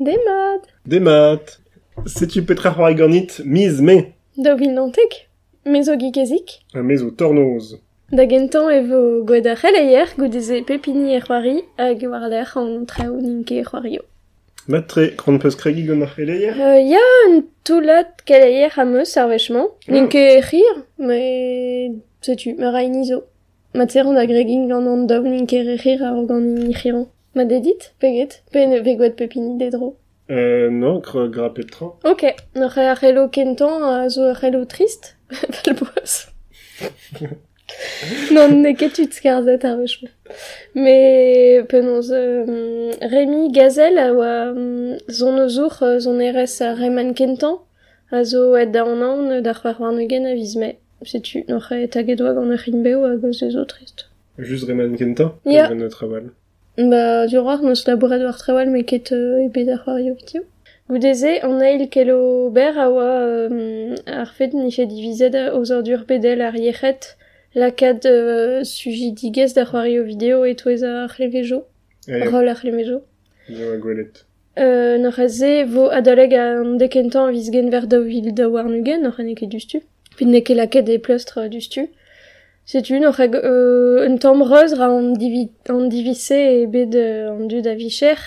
Demad. 0.00 0.62
Demat. 0.86 1.58
Setu 2.06 2.44
petra 2.46 2.70
c'hoari 2.70 2.94
ganit 2.94 3.40
miz 3.44 3.80
me. 3.80 4.14
Da 4.36 4.54
vin 4.54 4.72
nantek. 4.74 5.12
Mezo 5.66 5.96
gikezik. 5.96 6.48
A 6.74 6.82
mezo 6.82 7.10
tornoz. 7.10 7.74
Da 8.12 8.24
gentan 8.26 8.70
e 8.70 8.80
vo 8.88 9.24
gwed 9.28 9.46
ar 9.46 9.58
c'heleier 9.60 10.08
goudeze 10.16 10.62
pepini 10.68 11.16
e 11.16 11.20
c'hoari 11.20 11.56
hag 11.76 12.00
war 12.12 12.28
l'er 12.30 12.46
an 12.56 12.86
traoù 12.86 13.20
ninke 13.20 13.58
e 13.58 13.64
c'hoario. 13.64 14.02
Matre, 14.68 15.16
kron 15.16 15.38
peus 15.38 15.56
kregi 15.56 15.82
gant 15.88 16.02
ar 16.02 16.12
c'heleier 16.14 16.54
Euh, 16.54 16.80
ya 16.92 17.04
un 17.26 17.42
toulat 17.64 18.22
c'heleier 18.24 18.78
am 18.78 18.94
eus 18.96 19.16
ar 19.16 19.28
vechman. 19.28 19.66
Ninke 19.88 20.22
e 20.38 20.42
c'hir, 20.42 20.76
me... 20.98 22.00
setu, 22.22 22.54
me 22.54 22.70
ra 22.70 22.82
izo. 22.82 23.24
Ma 23.74 23.84
tseron 23.86 24.14
da 24.14 24.24
gregin 24.26 24.68
gant 24.68 24.86
an 24.86 25.06
daou 25.06 25.24
ninke 25.24 25.58
c'hir 25.82 26.00
ar 26.02 26.24
gant 26.24 26.46
ni 26.66 26.72
c'hiran. 26.72 27.06
Ma 27.34 27.44
dedit, 27.44 27.92
peget, 28.00 28.42
pe 28.52 28.66
ne 28.66 28.80
ve 28.80 28.94
gwed 28.96 29.16
pepini 29.16 29.58
dedro. 29.58 29.96
Euh, 30.30 30.70
non, 30.70 31.00
gra, 31.00 31.26
gra 31.28 31.50
petra. 31.50 31.86
Ok, 32.04 32.24
n'ar 32.54 32.76
e 32.76 32.86
ar 32.88 32.98
c'helo 33.00 33.28
kentan 33.28 33.82
a 33.82 34.08
zo 34.08 34.28
ar 34.28 34.36
c'helo 34.40 34.64
trist. 34.66 35.16
Fel 35.30 35.74
boaz. 35.80 36.28
non, 38.34 38.60
ne 38.62 38.74
ket 38.74 38.98
ut 38.98 39.12
skarzet 39.12 39.64
ar 39.64 39.78
vechman. 39.80 40.12
Me 40.74 41.62
penaos 41.70 42.10
euh, 42.12 42.92
Rémi 43.00 43.52
Gazel 43.52 43.98
a 43.98 44.12
oa 44.12 44.52
um, 44.52 44.98
zon 45.08 45.38
o 45.44 45.48
zour 45.48 45.82
euh, 45.82 45.98
zon 45.98 46.20
erez 46.20 46.60
a 46.60 46.74
reman 46.74 47.14
kentan 47.14 47.56
a 48.10 48.24
zo 48.24 48.54
et 48.56 48.66
da 48.66 48.84
an 48.84 49.40
d'ar 49.40 49.60
war 49.64 49.80
warnegen 49.80 50.26
a 50.26 50.34
viz 50.34 50.56
me. 50.56 50.76
Setu, 51.04 51.44
n'oc'h 51.48 51.72
e 51.72 51.88
taget 51.88 52.20
oa 52.20 52.34
gant 52.34 52.52
ar 52.52 52.60
c'hinbeo 52.64 53.04
a 53.04 53.16
goz 53.16 53.40
e 53.42 53.50
zo 53.50 53.64
trist. 53.64 54.08
Just 54.38 54.68
reman 54.68 54.96
kenta. 54.96 55.32
Ya. 55.44 55.68
Traval. 55.88 56.32
Ba, 56.78 57.26
du 57.26 57.38
roar, 57.38 57.60
n'eus 57.62 57.84
labouret 57.88 58.22
war 58.22 58.38
trawal, 58.38 58.70
met 58.70 58.84
ket 58.84 59.10
euh, 59.10 59.42
e 59.42 59.48
bet 59.48 59.68
ar 59.68 59.80
c'hoario 59.82 60.14
vitio. 60.14 60.44
Goudeze, 60.88 61.40
an 61.42 61.58
eil 61.60 61.88
kelo 61.90 62.50
ber 62.54 62.78
a 62.78 62.86
oa 62.88 63.08
euh, 63.26 63.96
ar 64.06 64.30
fed 64.36 64.54
nife 64.54 64.86
divizet 64.86 65.34
oz 65.58 65.72
ar 65.72 66.04
bedel 66.06 66.40
ar 66.40 66.54
yechet 66.54 67.16
lakad 67.56 68.06
euh, 68.06 68.62
suji 68.62 69.10
digez 69.10 69.54
d'ar 69.56 69.66
c'hoario 69.72 70.04
video 70.04 70.44
et 70.44 70.54
toez 70.54 70.84
ar 70.84 71.10
c'hlevejo, 71.10 71.64
rol 72.06 72.48
ar 72.48 72.62
c'hlevejo. 72.62 73.02
Zo 73.50 73.72
a 73.74 73.76
gwelet. 73.82 74.24
Euh, 74.58 74.98
n'or 74.98 75.18
aze, 75.18 75.64
vo 75.66 75.90
adaleg 75.90 76.32
an 76.34 76.78
dekentan 76.78 77.32
viz 77.34 77.50
gen 77.50 77.70
ver 77.74 77.90
da 77.90 77.98
vil 77.98 78.30
da 78.32 78.46
war 78.48 78.70
nugen, 78.70 79.02
n'or 79.02 79.18
ane 79.18 79.34
ket 79.34 79.50
dustu. 79.50 79.82
Pid 80.16 80.30
ne 80.30 80.44
ket 80.46 80.62
laket 80.62 80.88
e 80.88 80.98
plestre 80.98 81.48
dustu. 81.50 81.88
Setu, 82.70 83.00
n'oc'h 83.00 83.18
a 83.18 83.26
euh, 83.34 84.06
un 84.06 84.18
tamm 84.18 84.42
reuz 84.42 84.74
ra 84.74 84.90
an, 84.90 85.14
divi, 85.16 85.48
an 85.70 85.88
divise 85.88 86.36
e 86.36 86.66
bet 86.66 86.94
euh, 86.94 87.30
an 87.32 87.46
dud 87.48 87.66
a 87.66 87.74
vicher. 87.74 88.18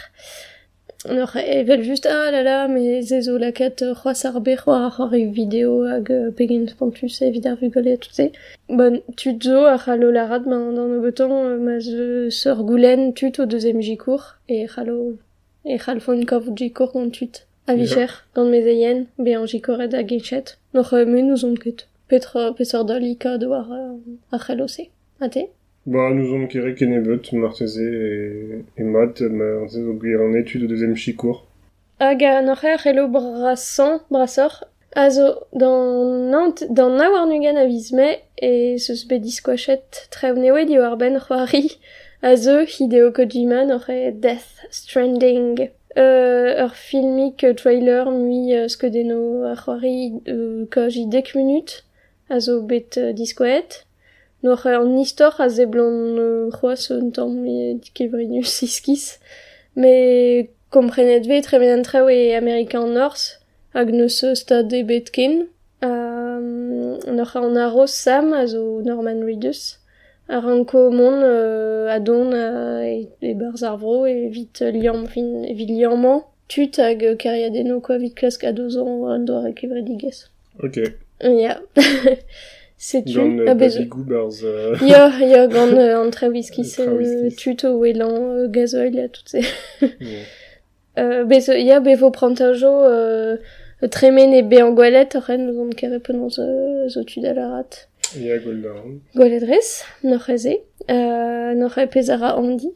N'oc'h 1.06 1.36
a 1.38 1.44
evel 1.60 1.84
just, 1.84 2.08
ah 2.08 2.32
la 2.32 2.42
la, 2.42 2.68
me 2.68 3.04
ze 3.04 3.22
zo 3.22 3.38
laket 3.38 3.84
euh, 3.84 3.94
c'hoaz 3.94 4.26
ar 4.26 4.42
be 4.42 4.56
c'hoar 4.58 4.88
ar 4.88 4.94
c'hoar 4.96 5.14
e 5.14 5.26
video 5.28 5.86
hag 5.86 6.10
euh, 6.10 6.32
pegen 6.32 6.66
spontus 6.68 7.22
evit 7.22 7.46
ar 7.46 7.56
vugolet, 7.62 7.98
tout 7.98 8.16
se. 8.18 8.32
Bon, 8.68 9.00
tut 9.16 9.44
zo 9.44 9.66
ar 9.74 9.78
c'hallo 9.78 10.10
larat, 10.10 10.40
ben, 10.50 10.74
dan 10.74 10.98
o 10.98 11.02
beton, 11.06 11.32
euh, 11.32 11.60
ma 11.60 11.80
ze 11.80 12.32
seur 12.32 12.64
goulen 12.64 13.14
tut 13.14 13.38
o 13.38 13.46
deuxième 13.46 13.80
jikour, 13.80 14.38
e 14.50 14.66
c'hallo 14.66 15.20
e 15.66 15.78
c'halfo 15.78 16.14
un 16.14 16.26
kav 16.26 16.50
jikour 16.56 16.94
gant 16.94 17.12
tut. 17.12 17.46
A 17.68 17.76
vicher, 17.76 18.26
gant 18.34 18.50
mez 18.50 18.66
eien, 18.66 19.06
be 19.20 19.38
an 19.38 19.46
jikoret 19.46 19.94
a 19.94 20.02
gechet. 20.02 20.58
Noc'h 20.74 20.98
e 20.98 21.06
men 21.06 21.30
ouzon 21.30 21.54
ket. 21.54 21.86
Petra, 22.12 22.52
pesor 22.52 22.84
da 22.84 22.98
lika 23.00 23.38
do 23.38 23.54
ar, 23.54 23.70
uh, 23.72 24.34
ar 24.34 24.40
c'hello 24.44 24.68
se. 24.68 24.90
A 25.22 25.30
te? 25.30 25.44
Ba, 25.86 26.10
nous 26.14 26.34
on 26.36 26.46
kere 26.48 26.76
ken 26.76 26.92
evet, 26.92 27.32
marteze 27.32 27.80
et, 27.80 28.66
et 28.76 28.84
mat, 28.84 29.22
ma 29.22 29.66
ze 29.70 29.80
zo 29.86 29.94
gwir 29.94 30.20
an 30.20 30.34
etude 30.34 30.68
deuxième 30.68 30.98
chikour. 30.98 31.46
Hag 32.02 32.22
a 32.22 32.42
e 32.42 32.50
ar 32.52 32.80
c'hello 32.84 33.08
brassan, 33.08 34.02
brassor, 34.12 34.66
a 34.94 35.10
zo 35.10 35.28
dan 35.54 36.28
nant, 36.34 36.66
dan 36.70 36.98
na 36.98 37.08
war 37.14 37.26
nugen 37.28 37.56
a 37.56 37.66
viz 37.66 37.94
me, 37.94 38.10
e 38.36 38.76
zeus 38.78 39.06
bet 39.08 39.24
diskoachet 39.24 40.10
trev 40.12 40.36
newe 40.36 40.66
di 40.66 40.78
war 40.82 40.98
ben 40.98 41.16
c'hoari, 41.18 41.78
a 42.22 42.36
zo 42.36 42.66
Hideo 42.74 43.14
Kojima 43.16 43.62
e 43.88 44.12
Death 44.12 44.52
Stranding. 44.70 45.70
Euh, 45.98 46.66
ur 46.66 46.74
filmik 46.76 47.44
euh, 47.44 47.54
trailer 47.54 48.12
mui 48.12 48.54
euh, 48.56 48.70
skedeno 48.70 49.44
ar 49.44 49.60
c'hoari 49.64 50.14
euh, 50.28 50.66
kaj 50.72 50.96
i 50.96 51.06
dek 51.06 51.36
minut 51.36 51.84
a 52.34 52.40
zo 52.46 52.62
bet 52.70 52.98
uh, 52.98 53.12
diskoet. 53.20 53.84
Noc'h 54.44 54.66
ur 54.66 54.88
nistor 54.90 55.34
a 55.44 55.48
zeblon 55.58 55.98
uh, 56.26 56.52
c'hoaz 56.56 56.90
un 56.96 57.12
tamm 57.16 57.46
e 57.46 57.58
dikevrinus 57.82 58.56
iskis. 58.68 59.06
Me 59.76 59.94
komprenet 60.74 61.28
ve 61.30 61.42
tremen 61.46 61.76
an 61.78 61.84
trao 61.88 62.08
e 62.10 62.34
Amerikan 62.42 62.88
North 62.98 63.26
hag 63.76 63.92
neus 63.98 64.24
stade 64.42 64.80
bet 64.90 65.12
ken. 65.16 65.36
Um, 65.84 66.98
noc'h 67.18 67.36
an 67.38 67.62
aros 67.66 67.94
sam 68.04 68.34
a 68.34 68.48
zo 68.48 68.82
Norman 68.88 69.22
Reedus. 69.28 69.82
a 70.32 70.40
ranko 70.40 70.92
mon 70.92 71.22
uh, 71.24 71.92
a 71.92 72.00
don 72.00 72.32
a 72.34 72.86
e, 72.88 73.10
e 73.22 73.34
barz 73.36 73.64
ar 73.64 73.76
vro 73.82 74.06
e 74.08 74.30
vit 74.32 74.62
liam 74.76 75.02
fin 75.12 75.28
vit 75.58 75.68
liamman 75.68 76.22
tut 76.48 76.80
hag 76.80 77.04
kariadeno 77.24 77.82
koa 77.86 77.98
vit 78.00 78.16
klask 78.16 78.46
a 78.50 78.52
dozon 78.56 78.92
an 79.12 79.26
doa 79.28 79.44
rekevredigez. 79.48 80.18
Ok. 80.64 80.78
Ya. 81.24 81.62
Setu, 82.78 83.14
Gant 83.14 83.40
a 83.48 83.52
euh, 83.52 83.54
bezo. 83.54 83.80
babigou 83.80 84.04
barz... 84.04 84.44
Euh... 84.44 84.76
Ya, 84.82 85.12
ya 85.20 85.46
gant 85.48 85.78
an 85.78 86.10
trawiskis 86.10 86.80
An 86.80 86.84
euh, 86.84 86.86
trawiskis. 86.88 87.36
tut 87.36 87.64
o 87.66 87.78
welan 87.78 88.10
euh, 88.10 88.48
gazoil 88.48 88.98
a 89.00 89.08
tout 89.08 89.28
se. 89.28 89.38
Euh, 90.98 91.24
bezo, 91.24 91.54
ya 91.54 91.80
bevo 91.80 92.10
prantajo 92.12 92.72
euh, 92.84 93.38
tremen 93.92 94.34
e 94.34 94.42
be 94.42 94.58
an 94.64 94.74
gwalet 94.74 95.14
ren 95.28 95.46
nous 95.46 95.62
on 95.62 95.70
kere 95.70 96.00
penaos 96.00 96.40
euh, 96.40 96.90
zo 96.90 97.04
tud 97.04 97.24
a 97.26 97.34
la 97.34 97.48
rat. 97.52 97.88
Ya 98.18 98.40
goldaran. 98.40 98.98
Gwaledrez, 99.16 99.84
noc'h 100.04 100.30
eze, 100.34 100.58
euh, 100.90 101.54
noc'h 101.54 101.78
e 101.78 101.86
pezara 101.88 102.34
handi. 102.36 102.74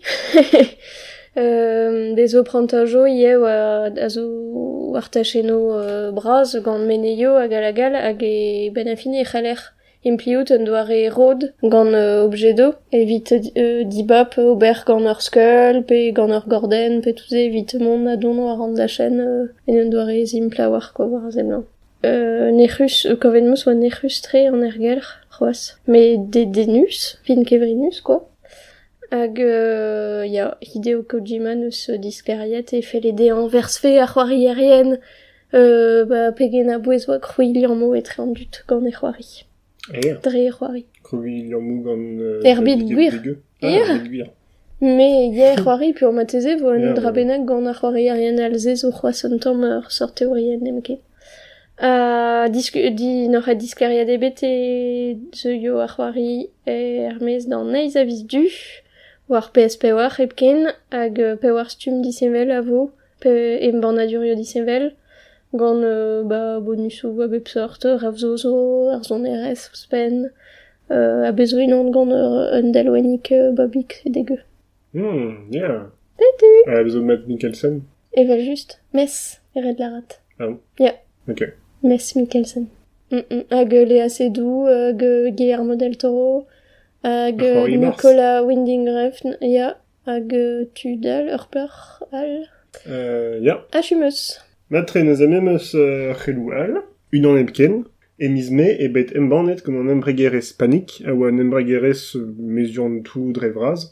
Euh, 1.38 2.14
des 2.14 2.36
oprantajo 2.36 3.06
ie 3.06 3.36
oa 3.36 3.92
a 4.06 4.10
zo 4.10 4.96
ar 4.96 5.10
tacheno 5.12 5.60
euh, 5.74 6.12
braz 6.12 6.56
gant 6.64 6.80
meneio 6.80 7.36
hag 7.36 7.52
alagal 7.52 7.94
hag 7.96 8.24
e 8.24 8.72
ben 8.74 8.88
afine 8.88 9.20
e 9.20 9.26
c'haler. 9.26 9.62
Impliout 10.06 10.52
un 10.52 10.64
doare 10.64 11.10
rod 11.10 11.54
gant 11.64 11.94
euh, 11.94 12.24
objedo 12.24 12.76
evit 12.94 13.34
euh, 13.58 13.84
dibap 13.84 14.38
ober 14.38 14.84
gant 14.86 15.02
ur 15.02 15.22
skull, 15.22 15.84
pe 15.84 16.12
gant 16.12 16.32
ur 16.32 16.46
gorden, 16.48 17.02
pe 17.02 17.12
touze 17.12 17.34
evit 17.34 17.74
mon 17.82 18.06
a 18.06 18.16
dono 18.16 18.48
ar 18.54 18.62
an 18.62 18.74
da 18.74 18.88
chen 18.88 19.20
euh, 19.20 19.48
en 19.68 19.76
un 19.84 19.90
doare 19.90 20.26
zimpla 20.26 20.70
war 20.70 20.94
ko 20.94 21.04
war 21.06 21.32
zemlan. 21.32 21.66
Euh, 22.06 22.52
nechus, 22.52 23.08
euh, 23.08 23.16
kovenmus 23.16 23.66
oa 23.66 23.74
nechus 23.74 24.22
tre 24.22 24.48
an 24.48 24.62
ergelr, 24.62 25.06
c'hoaz. 25.34 25.80
Me 25.88 26.18
de 26.18 26.44
denus, 26.46 27.18
fin 27.26 27.44
kevrinus, 27.44 28.00
quoi. 28.02 28.30
Hag, 29.12 29.40
euh, 29.40 30.26
ya, 30.26 30.58
Hideo 30.62 31.04
Kojima 31.04 31.56
neus 31.56 31.90
euh, 31.90 31.98
diskariet 31.98 32.74
e 32.74 33.32
an 33.32 33.48
versfe 33.48 33.86
ar 33.86 34.12
c'hoari 34.12 34.46
erien, 34.46 34.98
euh, 35.54 36.06
ba, 36.06 36.32
pegen 36.32 36.70
a 36.70 36.80
bouez 36.80 37.08
oa 37.08 37.20
krouilian 37.20 37.76
mo 37.76 37.94
etre 37.94 38.22
an 38.22 38.34
dut 38.34 38.64
gant 38.68 38.86
e 38.86 38.92
c'hoari. 38.92 39.46
Er. 39.94 40.20
Dre 40.24 40.48
e 40.48 40.52
c'hoari. 40.52 40.86
Euh, 41.14 42.56
gwir. 42.64 43.14
Ah, 43.62 43.98
gwir. 44.00 44.28
Me, 44.82 45.30
ye 45.30 45.54
e 45.54 45.56
c'hoari, 45.56 45.94
an 46.02 46.12
mateze 46.12 46.56
vo 46.58 46.70
an 46.74 46.96
drabenag 46.98 47.46
gant 47.46 47.68
ar 47.68 47.78
c'hoari 47.78 48.10
tamm 49.40 49.64
ur 49.64 49.92
sort 49.92 50.16
teorien 50.16 50.58
nemke. 50.60 50.98
A 51.78 52.48
disku, 52.50 52.80
di 52.92 53.28
noc'h 53.28 53.50
a 53.50 53.54
diskariad 53.54 54.10
ebet 54.10 54.42
e 54.44 55.18
ze 55.36 55.54
yo 55.60 55.78
ar 55.80 55.92
c'hoari 55.94 56.50
e 56.66 57.06
Hermes 57.06 57.46
d'an 57.46 57.70
neiz 57.70 57.96
a 57.96 58.04
viz 58.04 58.24
du, 58.24 58.48
war 59.28 59.50
PSP 59.54 59.82
pevar 59.82 60.12
hep 60.18 60.36
ken 60.36 60.60
hag 60.92 61.16
pevar 61.42 61.68
stum 61.70 62.02
disevel 62.04 62.52
a 62.52 62.62
vo 62.62 62.92
pe 63.22 63.32
em 63.68 63.82
bornadurio 63.82 64.36
disevel 64.36 64.94
gant 65.60 65.84
euh, 65.84 66.24
ba 66.24 66.60
bonusoù 66.66 67.22
a 67.24 67.28
bep 67.28 67.48
sort 67.48 67.82
rav 68.04 68.16
zozo 68.24 68.54
ar 68.96 69.04
zon 69.10 69.26
erez 69.34 69.62
spen 69.82 70.16
euh, 70.92 71.30
a 71.30 71.32
bezo 71.38 71.58
inan 71.66 71.92
gant 71.96 72.12
ur 72.20 72.34
un 72.58 72.72
dalwennik 72.76 73.32
euh, 73.32 73.52
babik 73.58 73.92
e 74.06 74.10
dege. 74.16 74.38
Hmm, 74.94 75.52
yeah. 75.52 75.78
Tudu 76.20 76.52
a 76.80 76.84
bezo 76.86 77.02
Matt 77.02 77.28
Mikkelsen. 77.28 77.76
Evel 78.20 78.42
just 78.50 78.80
mes 78.94 79.16
ered 79.56 79.80
larat 79.80 80.10
ah. 80.40 80.46
Bon 80.46 80.60
yeah 80.80 80.98
ok. 81.32 81.42
Mes 81.84 82.06
Mikkelsen. 82.16 82.66
Mm 83.12 83.24
-mm. 83.30 83.44
hag 83.56 83.72
le 83.90 83.98
assez 84.08 84.30
doux 84.30 84.66
hag 84.66 85.02
Guillermo 85.38 85.76
del 85.82 85.96
Toro 85.98 86.48
hag 87.06 87.42
euh, 87.42 87.60
Rory 87.62 87.78
Mars. 87.78 87.96
Nicolas 87.96 88.44
Winding 88.44 88.90
Refn, 88.90 89.38
ya, 89.42 89.78
hag 90.06 90.34
Tudal, 90.74 91.30
Urper, 91.38 92.02
Al, 92.12 92.50
Euh, 92.88 93.40
ya. 93.42 93.66
Achumus. 93.72 94.40
Matre 94.70 94.98
neus 94.98 95.22
a 95.22 95.28
memeus 95.28 95.76
euh, 95.76 96.14
c'helou 96.14 96.52
al, 96.52 96.82
un 97.14 97.26
an 97.30 97.38
epken, 97.38 97.84
e 98.20 98.30
miz 98.30 98.50
me 98.52 98.66
e 98.80 98.88
bet 98.90 99.14
embanet 99.16 99.62
gant 99.64 99.80
an 99.80 99.92
embregerez 99.94 100.54
panik, 100.58 101.02
a 101.06 101.14
oa 101.14 101.30
an 101.30 101.40
embregerez 101.40 102.16
meziant 102.38 103.04
tout 103.06 103.32
dre 103.36 103.52
vraz, 103.54 103.92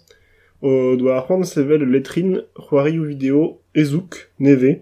o 0.61 0.95
doa 0.97 1.19
apprendre 1.19 1.47
sevel 1.47 1.85
letrin 1.85 2.41
c'hoari 2.57 2.97
ou 2.99 3.07
video 3.11 3.43
ezouk, 3.75 4.29
neve, 4.39 4.81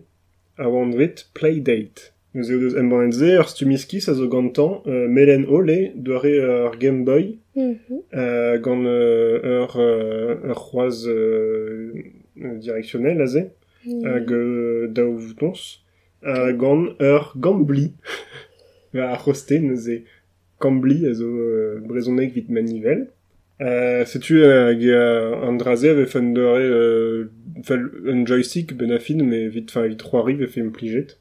a 0.58 0.70
oant 0.70 0.96
vet 0.96 1.28
Playdate. 1.34 2.14
Nous 2.34 2.50
eo 2.50 2.60
deus 2.60 2.78
embanetze 2.80 3.28
ur 3.40 3.50
stumiskis 3.50 4.08
a 4.08 4.14
zo 4.14 4.28
gantañ 4.32 4.82
euh, 4.88 5.08
melen 5.08 5.44
ole 5.50 5.92
doare 5.96 6.34
ur 6.68 6.78
Game 6.80 7.04
Boy 7.04 7.40
mm 7.56 7.62
-hmm. 7.62 8.00
euh, 8.14 8.58
gant 8.60 8.86
euh, 8.86 9.64
ur, 9.64 9.72
ur 10.50 10.60
c'hoaz 10.64 11.08
euh, 11.08 11.92
directionnel 12.38 13.22
a 13.22 13.28
mm. 13.28 14.06
hag 14.06 14.32
euh, 14.32 14.88
daou 14.88 15.18
voutons 15.18 15.60
euh, 16.24 16.54
gant 16.54 16.86
ur 17.02 17.34
gambli 17.36 17.88
a 18.94 19.16
roste 19.16 19.56
neuze 19.68 19.96
gambli 20.62 20.98
a 21.10 21.14
zo 21.14 21.28
euh, 21.28 21.80
brezoneg 21.88 22.30
vit 22.38 22.50
manivel 22.50 23.02
Euh, 23.62 24.06
Setu 24.06 24.44
hag 24.44 24.84
euh, 24.84 25.36
an 25.48 25.54
draze 25.54 25.86
a 25.86 25.94
vefen 25.94 26.34
doare 26.34 26.62
euh, 26.64 27.30
un 28.08 28.26
joystick 28.26 28.76
ben 28.76 28.92
a 28.92 28.98
fin, 28.98 29.22
mais 29.24 29.50
vit, 29.50 29.68
fin, 29.70 29.86
vit 29.86 30.02
c'hoari 30.02 30.34
vefe 30.34 30.58
implijet. 30.58 31.21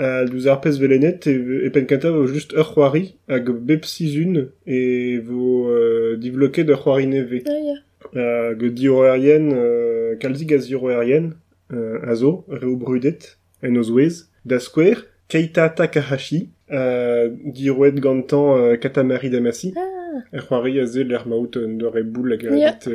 Euh, 0.00 0.26
douz 0.26 0.46
ar 0.46 0.60
pez 0.60 0.78
velenet 0.78 1.26
e, 1.26 1.64
e 1.66 1.70
pen 1.74 1.86
kenta 1.90 2.12
vo 2.14 2.26
just 2.30 2.52
ur 2.52 2.68
c'hoari 2.68 3.16
hag 3.26 3.50
bep 3.50 3.84
sizun 3.84 4.48
e 4.64 5.18
vo 5.18 5.70
euh, 5.72 6.16
divloket 6.16 6.70
ur 6.70 6.78
c'hoari 6.78 7.08
neve. 7.08 7.42
Ah, 7.46 7.58
ya. 7.58 7.74
Euh, 8.16 8.54
hag 8.54 8.84
erien, 8.84 9.50
euh, 9.52 10.14
kalzig 10.16 10.52
erien, 10.52 11.30
euh, 11.72 11.98
a 12.06 12.14
zo, 12.14 12.44
reo 12.48 12.76
brudet, 12.76 13.38
en 13.62 13.74
da 14.44 14.60
skwer, 14.60 15.04
Keita 15.28 15.68
Takahashi, 15.68 16.50
euh, 16.70 17.28
dirouet 17.44 17.92
gantan 17.92 18.56
euh, 18.56 18.76
Katamari 18.76 19.30
Damacy, 19.30 19.74
Ah, 19.76 20.22
er 20.32 20.46
c'hoari 20.46 20.78
a 20.80 20.86
ze 20.86 21.00
l'er 21.00 21.26
maout 21.26 21.56
e 21.56 22.02
boul 22.02 22.32
hag 22.32 22.42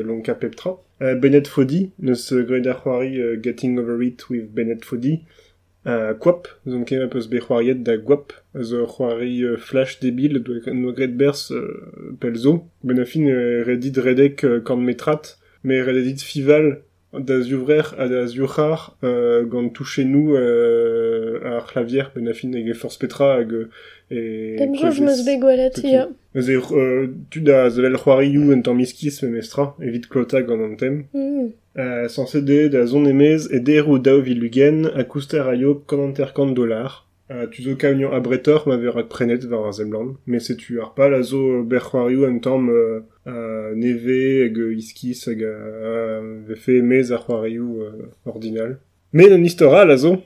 lonka 0.04 0.36
peptra. 0.36 0.82
Euh, 1.02 1.16
Bennett 1.16 1.48
Foddy, 1.48 1.92
neus 2.00 2.34
gred 2.34 2.66
ar 2.66 2.82
c'hoari 2.82 3.20
euh, 3.20 3.36
Getting 3.36 3.78
Over 3.78 4.02
It 4.02 4.30
with 4.30 4.54
Bennett 4.54 4.86
Foddy, 4.86 5.24
euh, 5.86 6.14
kem 6.86 7.08
peus 7.10 7.28
be 7.28 7.40
c'hoariet 7.40 7.84
da 7.84 7.98
Gwap, 7.98 8.34
zo 8.56 8.86
c'hoari 8.86 9.44
euh, 9.44 9.58
flash 9.58 10.00
bers 10.02 11.52
euh, 11.52 12.16
pel 12.20 12.36
zo, 12.36 12.64
ben 12.84 13.00
a 13.00 13.06
fin 13.06 13.26
euh, 13.28 13.64
redit 13.66 14.00
redek 14.00 14.44
euh, 14.44 14.60
kant 14.62 14.78
metrat, 14.78 15.22
mais 15.64 15.82
redit 15.82 16.22
fival 16.22 16.82
da 17.14 17.36
a 17.36 18.08
da 18.08 18.26
euh, 19.04 19.44
gant 19.46 19.70
touche 19.70 20.00
nou 20.00 20.36
euh, 20.36 21.40
ar 21.44 21.68
clavier 21.68 22.06
ben 22.16 22.28
a 22.28 22.34
fin 22.34 22.52
ege 22.54 22.74
force 22.74 22.98
petra 22.98 23.36
hag 23.38 23.54
euh, 23.54 23.70
e 24.10 24.58
Dem 24.58 24.74
jo 24.76 24.90
bet 25.26 25.84
ya. 25.84 26.10
Ze 26.36 26.58
euh, 26.58 27.08
tu 27.30 27.42
da 27.42 27.70
zevel 27.70 27.98
tamm 28.64 28.78
miskis 28.78 29.22
me 29.22 29.30
mestra, 29.30 29.76
evit 29.80 30.08
klota 30.10 30.42
gant 30.42 30.64
an 30.64 30.76
tem. 30.76 31.06
Euh, 31.76 32.08
sans 32.08 32.28
céder 32.28 32.70
da 32.70 32.86
zon 32.86 33.06
emez 33.06 33.48
e 33.50 33.58
der 33.58 33.90
ou 33.90 33.98
dao 33.98 34.22
vilugen 34.22 34.92
a 34.94 35.04
kouster 35.04 35.48
a 35.48 35.56
yo 35.56 35.74
kananter 35.74 36.34
kant 36.34 36.54
dolar. 36.54 37.08
Euh, 37.32 37.48
tu 37.48 37.64
zo 37.64 37.76
kaunion 37.76 38.12
a 38.12 38.20
bretor 38.20 38.68
ma 38.68 38.78
prenet 39.10 39.40
ar 39.52 39.72
mais 40.28 40.40
se 40.40 40.54
tu 40.54 40.80
ar 40.80 40.94
pa 40.94 41.10
la 41.10 41.24
zo 41.24 41.66
tamm 42.44 42.70
euh, 42.70 43.00
euh, 43.26 43.74
neve 43.74 44.46
hag 44.46 44.58
iskis 44.78 45.28
hag 45.28 45.42
euh, 45.42 46.42
ve 46.48 46.56
fe 46.56 46.78
emez 46.78 47.12
ar 47.12 47.26
c'hoarioù 47.26 47.82
euh, 47.82 47.92
ordinal. 48.28 48.78
Mais 49.12 49.32
an 49.32 49.44
istora 49.44 49.84
la 49.86 49.98
zo. 49.98 50.22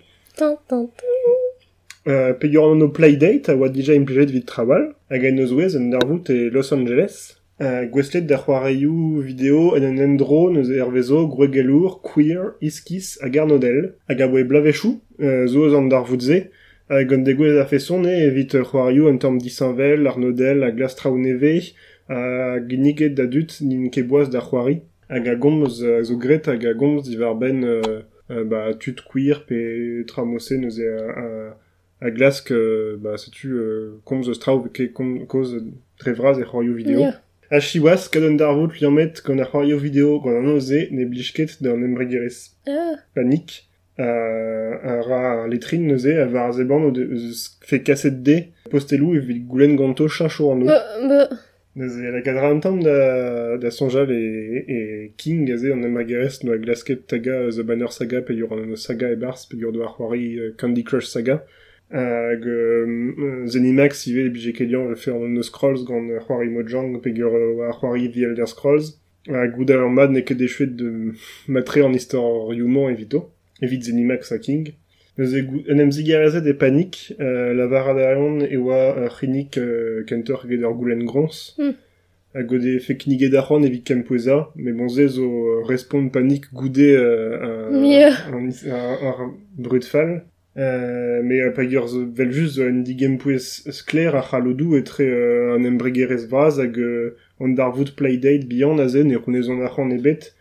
Euh, 2.08 2.34
an 2.34 2.90
playdate 2.90 3.48
a 3.48 3.56
oa 3.56 3.70
dija 3.70 3.94
implijet 3.96 4.32
vid 4.32 4.46
trawal, 4.46 4.96
hag 5.10 5.24
eus 5.24 5.76
an 5.78 5.92
darvout 5.92 6.30
e 6.30 6.50
Los 6.50 6.74
Angeles. 6.74 7.37
Uh, 7.60 7.88
gweslet 7.90 8.28
da 8.30 8.38
c'hoareioù 8.38 9.22
video 9.26 9.76
en 9.76 9.86
an 9.88 9.98
endro 9.98 10.44
neus 10.54 10.70
er 10.70 10.92
vezo 10.94 11.24
Gwegelour, 11.26 12.04
Queer, 12.04 12.52
Iskis 12.62 13.16
hag 13.24 13.40
Arnodel, 13.42 13.96
hag 14.06 14.22
a 14.22 14.28
oe 14.30 14.44
blavechou, 14.46 15.00
uh, 15.18 15.48
zo 15.50 15.64
eus 15.66 15.74
an 15.74 15.90
darvout 15.90 16.22
ze, 16.22 16.38
hag 16.94 17.16
an 17.18 17.26
degouez 17.26 17.58
a 17.58 17.66
feson 17.66 18.06
e 18.06 18.14
evit 18.28 18.54
uh, 18.54 18.62
c'hoareioù 18.62 19.10
an 19.10 19.18
tamm 19.18 19.42
disanvel, 19.42 20.06
Arnodel, 20.06 20.62
hag 20.68 20.78
lastraou 20.78 21.18
neve, 21.18 21.56
hag 22.14 22.78
niget 22.78 23.18
da 23.18 23.26
dut 23.26 23.58
nin 23.66 23.90
ke 23.90 24.06
boaz 24.06 24.30
da 24.30 24.46
c'hoari, 24.46 24.84
hag 25.10 25.26
a 25.26 25.34
gomz 25.34 25.82
uh, 25.82 26.04
zo 26.06 26.22
gret 26.22 26.46
hag 26.46 26.62
a 26.62 26.78
gomz 26.78 27.10
divar 27.10 27.34
ben 27.42 27.66
uh, 27.66 28.04
uh, 28.30 28.44
ba 28.46 28.68
tut 28.78 29.02
queer 29.10 29.42
pe 29.50 30.04
tramose 30.06 30.62
neus 30.62 30.78
e 30.78 30.94
a, 30.94 31.08
a 31.26 31.30
a 32.02 32.12
glask, 32.12 32.52
euh, 32.52 32.98
bah, 33.02 33.18
setu, 33.18 33.58
euh, 33.58 34.00
komz 34.06 34.30
eus 34.30 34.38
traoù 34.38 34.70
ket 34.70 34.94
kom, 34.94 35.26
koz 35.26 35.56
dre 37.52 37.80
vraz 37.80 37.98
c'hoarioù 37.98 37.98
video. 37.98 37.98
Ya. 37.98 37.98
A 37.98 37.98
chiwas, 37.98 38.10
kadon 38.10 38.38
darvout 38.38 38.80
liamet 38.80 39.22
gant 39.26 39.40
ar 39.40 39.48
c'hoarioù 39.52 39.80
video 39.80 40.20
gant 40.20 40.38
an 40.38 40.56
oze 40.56 40.88
ne 40.92 41.06
blisket 41.06 41.62
d'an 41.62 41.84
embregerez 41.84 42.56
Ah, 42.68 42.96
panik. 43.16 43.64
Euh, 44.00 44.78
a 44.84 45.02
ra 45.02 45.42
ar 45.44 45.48
letrin 45.48 45.88
neuze 45.88 46.20
a 46.22 46.26
var 46.26 46.52
zeban 46.54 46.84
o 46.86 46.92
de, 46.92 47.02
eus 47.02 47.58
fe 47.66 47.80
kaset 47.80 48.22
de 48.22 48.44
postelou 48.70 49.16
e 49.16 49.20
vit 49.20 49.40
goulen 49.40 49.76
ganto 49.76 50.08
chincho 50.08 50.52
an 50.52 50.62
o. 50.62 50.66
Ba, 50.66 50.80
ba, 51.10 51.30
Neuze 51.76 52.12
la 52.12 52.22
kadra 52.22 52.50
an 52.50 52.60
tamm 52.60 52.82
da, 52.84 53.58
da 53.58 53.72
sonjal 53.72 54.12
e, 54.12 54.66
e 54.68 55.12
King 55.18 55.50
aze 55.52 55.72
an 55.72 55.84
embregerez 55.84 56.44
no 56.44 56.54
a 56.54 56.58
glasket 56.58 57.08
taga 57.08 57.48
euh, 57.48 57.52
The 57.52 57.64
Banner 57.64 57.92
Saga 57.92 58.22
pe 58.22 58.34
an 58.34 58.76
saga 58.76 59.12
e 59.12 59.16
bars 59.16 59.46
pe 59.46 59.58
yor 59.58 59.72
do 59.72 59.84
ar 59.84 59.96
c'hoari 59.96 60.40
euh, 60.40 60.56
Candy 60.58 60.84
Crush 60.84 61.08
Saga. 61.08 61.44
Hag 61.92 62.46
euh, 62.46 63.46
Zenimax 63.48 64.08
ive 64.08 64.26
e 64.28 64.30
bije 64.30 64.52
kelian 64.54 64.88
ve 64.90 64.96
fer 64.96 65.14
an 65.16 65.42
scrolls 65.44 65.86
gant 65.86 66.10
ur 66.10 66.20
c'hoari 66.26 66.50
Mojang 66.50 67.00
pe 67.02 67.12
gur 67.12 67.34
euh, 67.36 67.72
c'hoari 67.72 68.12
The 68.12 68.26
Elder 68.28 68.48
Scrolls. 68.48 69.00
Hag 69.28 69.56
gouda 69.56 69.78
ur 69.84 69.90
mad 69.90 70.12
ne 70.12 70.22
ket 70.22 70.36
dechuet 70.40 70.76
de 70.76 71.14
matre 71.48 71.84
an 71.86 71.94
istorioù 71.94 72.90
evito 72.90 73.30
evit 73.62 73.82
Zenimax 73.84 74.32
a 74.32 74.38
King 74.40 74.74
Eus 75.20 75.34
gou- 75.34 75.64
en 75.68 75.80
em 75.80 75.90
zigarezet 75.92 76.46
e 76.46 76.54
panik 76.54 77.16
la 77.20 77.66
vara 77.68 77.94
da 77.98 78.12
eon 78.14 78.42
e 78.46 78.56
oa 78.58 78.94
ur 79.06 79.10
c'hinnik 79.18 79.58
euh, 79.58 80.04
kentor 80.06 80.46
ged 80.48 80.62
ur 80.62 80.76
goulen 80.78 81.04
grons 81.10 81.58
a 82.36 82.44
gode 82.44 82.78
fe 82.86 82.94
kniget 83.02 83.34
ar 83.34 83.50
evit 83.66 83.84
kempoueza 83.84 84.52
mais 84.56 84.74
bon 84.74 84.88
ze 84.88 85.08
zo 85.08 85.64
respond 85.68 86.12
panik 86.12 86.46
goude 86.54 86.88
brut 89.58 89.86
fall 89.86 90.22
Euh, 90.58 91.22
mais 91.24 91.40
euh, 91.40 91.52
pa 91.52 91.66
gur 91.66 91.88
zo 91.88 92.08
vel 92.12 92.32
just 92.32 92.58
euh, 92.58 92.72
un 92.72 92.82
digem 92.82 93.20
pouez 93.20 93.38
skler 93.70 94.08
a 94.08 94.24
c'halodou 94.24 94.76
etre 94.76 95.04
euh, 95.04 95.54
an 95.56 95.64
embregerez 95.64 96.26
vraz 96.26 96.58
hag 96.60 96.80
euh, 96.80 97.16
an 97.40 97.50
darvout 97.50 97.94
playdate 97.96 98.48
bihan 98.50 98.80
a 98.80 98.88
zen 98.88 99.12
e 99.12 99.20
rounezon 99.22 99.62
ar 99.62 99.76
c'han 99.76 99.94
ebet. 99.94 100.34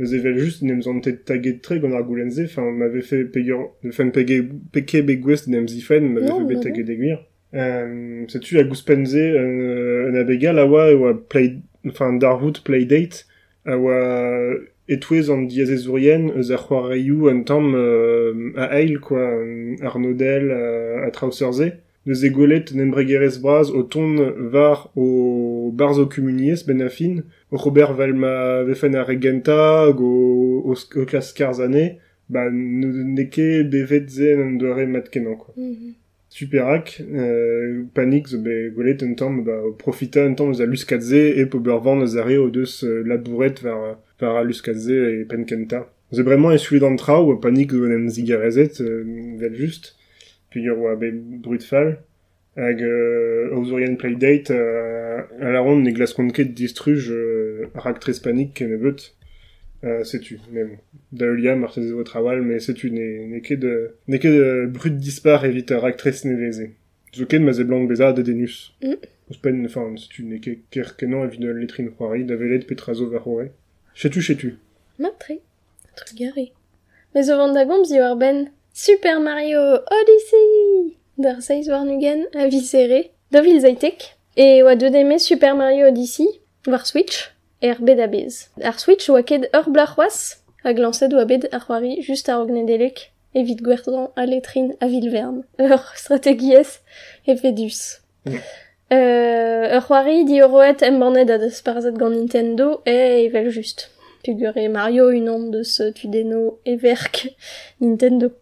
Eus 0.00 0.12
evel 0.16 0.38
just 0.38 0.62
nem 0.62 0.80
zan 0.82 1.00
tet 1.04 1.24
taget 1.28 1.60
tre 1.62 1.78
gant 1.78 1.94
ar 1.94 2.02
goulenze 2.02 2.40
enfin 2.44 2.70
m'avait 2.72 3.02
fait 3.02 3.24
pegur 3.24 3.76
fan 3.92 4.10
pege 4.10 4.42
peke 4.72 5.04
begwest 5.06 5.46
nem 5.46 5.68
zifen 5.68 6.08
m'avait 6.14 6.26
Non, 6.26 6.40
fait 6.40 6.46
bet 6.46 6.54
bah 6.54 6.62
taget 6.64 6.90
eguir 6.90 7.20
euh, 7.54 8.24
setu 8.28 8.58
a 8.58 8.64
gouspenze 8.64 9.14
euh, 9.14 10.10
e 10.10 10.94
oa 10.96 11.14
play 11.28 11.58
enfin 11.86 12.14
darvout 12.14 12.62
playdate 12.64 13.26
a 13.66 13.76
oa 13.76 14.54
etouez 14.90 15.30
an 15.30 15.46
diazezourien 15.50 16.24
eus 16.36 16.50
ar 16.56 16.62
c'hoareioù 16.66 17.28
un 17.30 17.42
tamm 17.48 17.74
euh, 17.74 18.52
a 18.56 18.66
eil 18.80 18.98
quoi 18.98 19.24
ar 19.88 19.98
nodel 19.98 20.50
euh, 20.50 21.06
a 21.06 21.10
traousserze 21.10 21.68
deus 22.06 22.24
e 22.24 22.30
golet 22.30 22.66
ton 23.84 24.16
var 24.54 24.90
o 24.96 25.70
barzo 25.72 26.06
comuniez 26.06 26.64
ben 26.66 26.80
a 26.82 26.88
fin 26.88 27.22
o 27.52 27.56
Robert 27.56 27.92
Valma 27.94 28.64
vefen 28.64 28.94
regenta 29.10 29.86
hag 29.86 30.00
o, 30.00 30.62
o, 30.70 30.74
o 30.74 31.06
klas 31.06 31.32
karzane 31.32 31.98
ba 32.28 32.50
ne 32.50 32.86
ne 33.14 33.24
an. 35.26 35.42
Superak, 36.30 37.00
euh, 37.02 37.84
panik 37.92 38.28
zo 38.30 38.38
be 38.40 38.70
golet 38.74 39.02
un 39.02 39.14
tamm 39.18 39.42
ba, 39.44 39.58
o 39.66 39.74
profita 39.74 40.24
un 40.24 40.34
tamm 40.38 40.54
eus 40.54 40.62
a 40.62 40.66
luskadze 40.66 41.22
e 41.36 41.46
po 41.50 41.60
beurvan 41.60 42.04
eus 42.06 42.16
are 42.16 42.38
o 42.38 42.48
deus 42.54 42.84
labouret 43.04 43.60
var, 43.64 43.98
var 44.20 44.36
a 44.40 44.44
luskadze 44.46 44.96
e 45.20 45.24
penkenta. 45.28 45.84
Ze 46.12 46.22
bremañ 46.26 46.54
esule 46.54 46.80
d'an 46.80 46.96
traoù, 46.96 47.36
panik 47.42 47.74
zo 47.74 47.84
en 47.86 48.08
zigarezet, 48.08 48.80
euh, 48.80 49.04
vel 49.42 49.54
just, 49.54 49.96
pe 50.50 50.62
ur 50.62 50.78
oa 50.78 50.96
be 50.96 51.12
brut 51.12 51.62
fall, 51.62 51.98
euh, 52.82 53.48
Playdate 53.96 54.50
euh, 54.50 55.22
a 55.40 55.50
la 55.50 55.60
ronde 55.60 55.84
ne 55.84 55.92
glaskont 55.92 56.28
ket 56.30 56.52
distruj 56.54 57.10
euh, 57.10 57.70
ar 57.74 57.86
aktrez 57.86 58.18
e. 58.20 59.14
Euh, 59.82 60.04
setu, 60.04 60.38
mais 60.52 60.64
bon. 60.64 60.76
Da 61.12 61.26
eulia, 61.26 61.56
martez 61.56 61.90
vo 61.90 62.02
trawal, 62.04 62.42
mais 62.42 62.60
setu, 62.60 62.90
ne, 62.90 63.26
ne 63.26 63.38
ket 63.40 63.56
de, 63.56 63.94
ne 64.08 64.16
ket 64.18 64.30
de 64.30 64.66
brut 64.66 64.96
dispar 64.96 65.44
evit 65.44 65.70
ar 65.70 65.84
aktrez 65.84 66.24
neveze. 66.24 66.70
Zoken 67.14 67.44
ma 67.44 67.52
blanc 67.52 67.86
beza 67.86 68.12
dedenus. 68.12 68.74
Mm. 68.82 68.94
Eus 69.30 69.38
pen, 69.38 69.64
enfin, 69.64 69.96
si 69.96 70.08
tu 70.08 70.24
n'es 70.24 70.40
ker 70.40 70.96
kenan 70.96 71.24
evit 71.24 71.38
de 71.38 71.48
letrin 71.48 71.88
c'hoari, 71.88 72.24
da 72.24 72.36
velet 72.36 72.66
petrazo 72.66 73.08
ver 73.08 73.26
hore. 73.26 73.48
Chetu, 73.94 74.20
chetu. 74.20 74.58
Matre. 74.98 75.40
Truc 75.96 76.18
garé. 76.18 76.52
Mais 77.14 77.30
au 77.30 77.36
vent 77.36 77.52
d'agombe, 77.52 77.86
zi 77.86 77.98
war 77.98 78.16
ben 78.16 78.50
Super 78.72 79.18
Mario 79.20 79.58
Odyssey 79.58 80.96
d'ar 81.20 81.42
seiz 81.42 81.68
war 81.68 81.84
nugen 81.84 82.26
a 82.34 82.48
visere, 82.48 83.10
dovil 83.30 83.60
zaitek, 83.60 84.16
e 84.36 84.62
oa 84.62 84.76
deux 84.76 84.90
deme 84.90 85.18
Super 85.18 85.54
Mario 85.54 85.88
Odyssey, 85.88 86.28
war 86.66 86.86
Switch, 86.86 87.30
er 87.60 87.76
bed 87.80 88.00
a 88.00 88.06
bez. 88.06 88.48
Ar 88.62 88.78
Switch 88.78 89.08
oa 89.10 89.22
ket 89.22 89.48
ur 89.56 89.68
blac'hoaz, 89.74 90.18
hag 90.64 90.78
lancet 90.78 91.12
oa 91.14 91.26
bet 91.28 91.46
ar 91.52 91.62
c'hoari 91.64 92.00
just 92.06 92.28
ar 92.28 92.42
ognedelek, 92.44 93.10
evit 93.34 93.62
gwerdan 93.66 94.08
a 94.16 94.26
letrin 94.26 94.74
a 94.80 94.88
vilvern. 94.92 95.44
Ur 95.60 95.80
strategiez 95.94 96.80
e 97.26 97.36
fedus. 97.36 98.00
Mm. 98.24 98.42
Euh, 98.92 99.76
ur 99.76 99.82
c'hoari 99.86 100.24
di 100.24 100.40
euroet 100.40 100.82
emborned 100.82 101.30
a 101.30 101.38
deus 101.38 101.62
parzet 101.62 101.96
gant 102.00 102.16
Nintendo 102.16 102.82
e 102.86 103.26
evel 103.26 103.50
just. 103.52 103.88
Pugure 104.24 104.68
Mario 104.68 105.08
unan 105.08 105.50
deus 105.52 105.80
tudeno 105.96 106.58
e 106.64 106.76
verk 106.76 107.28
Nintendo. 107.80 108.32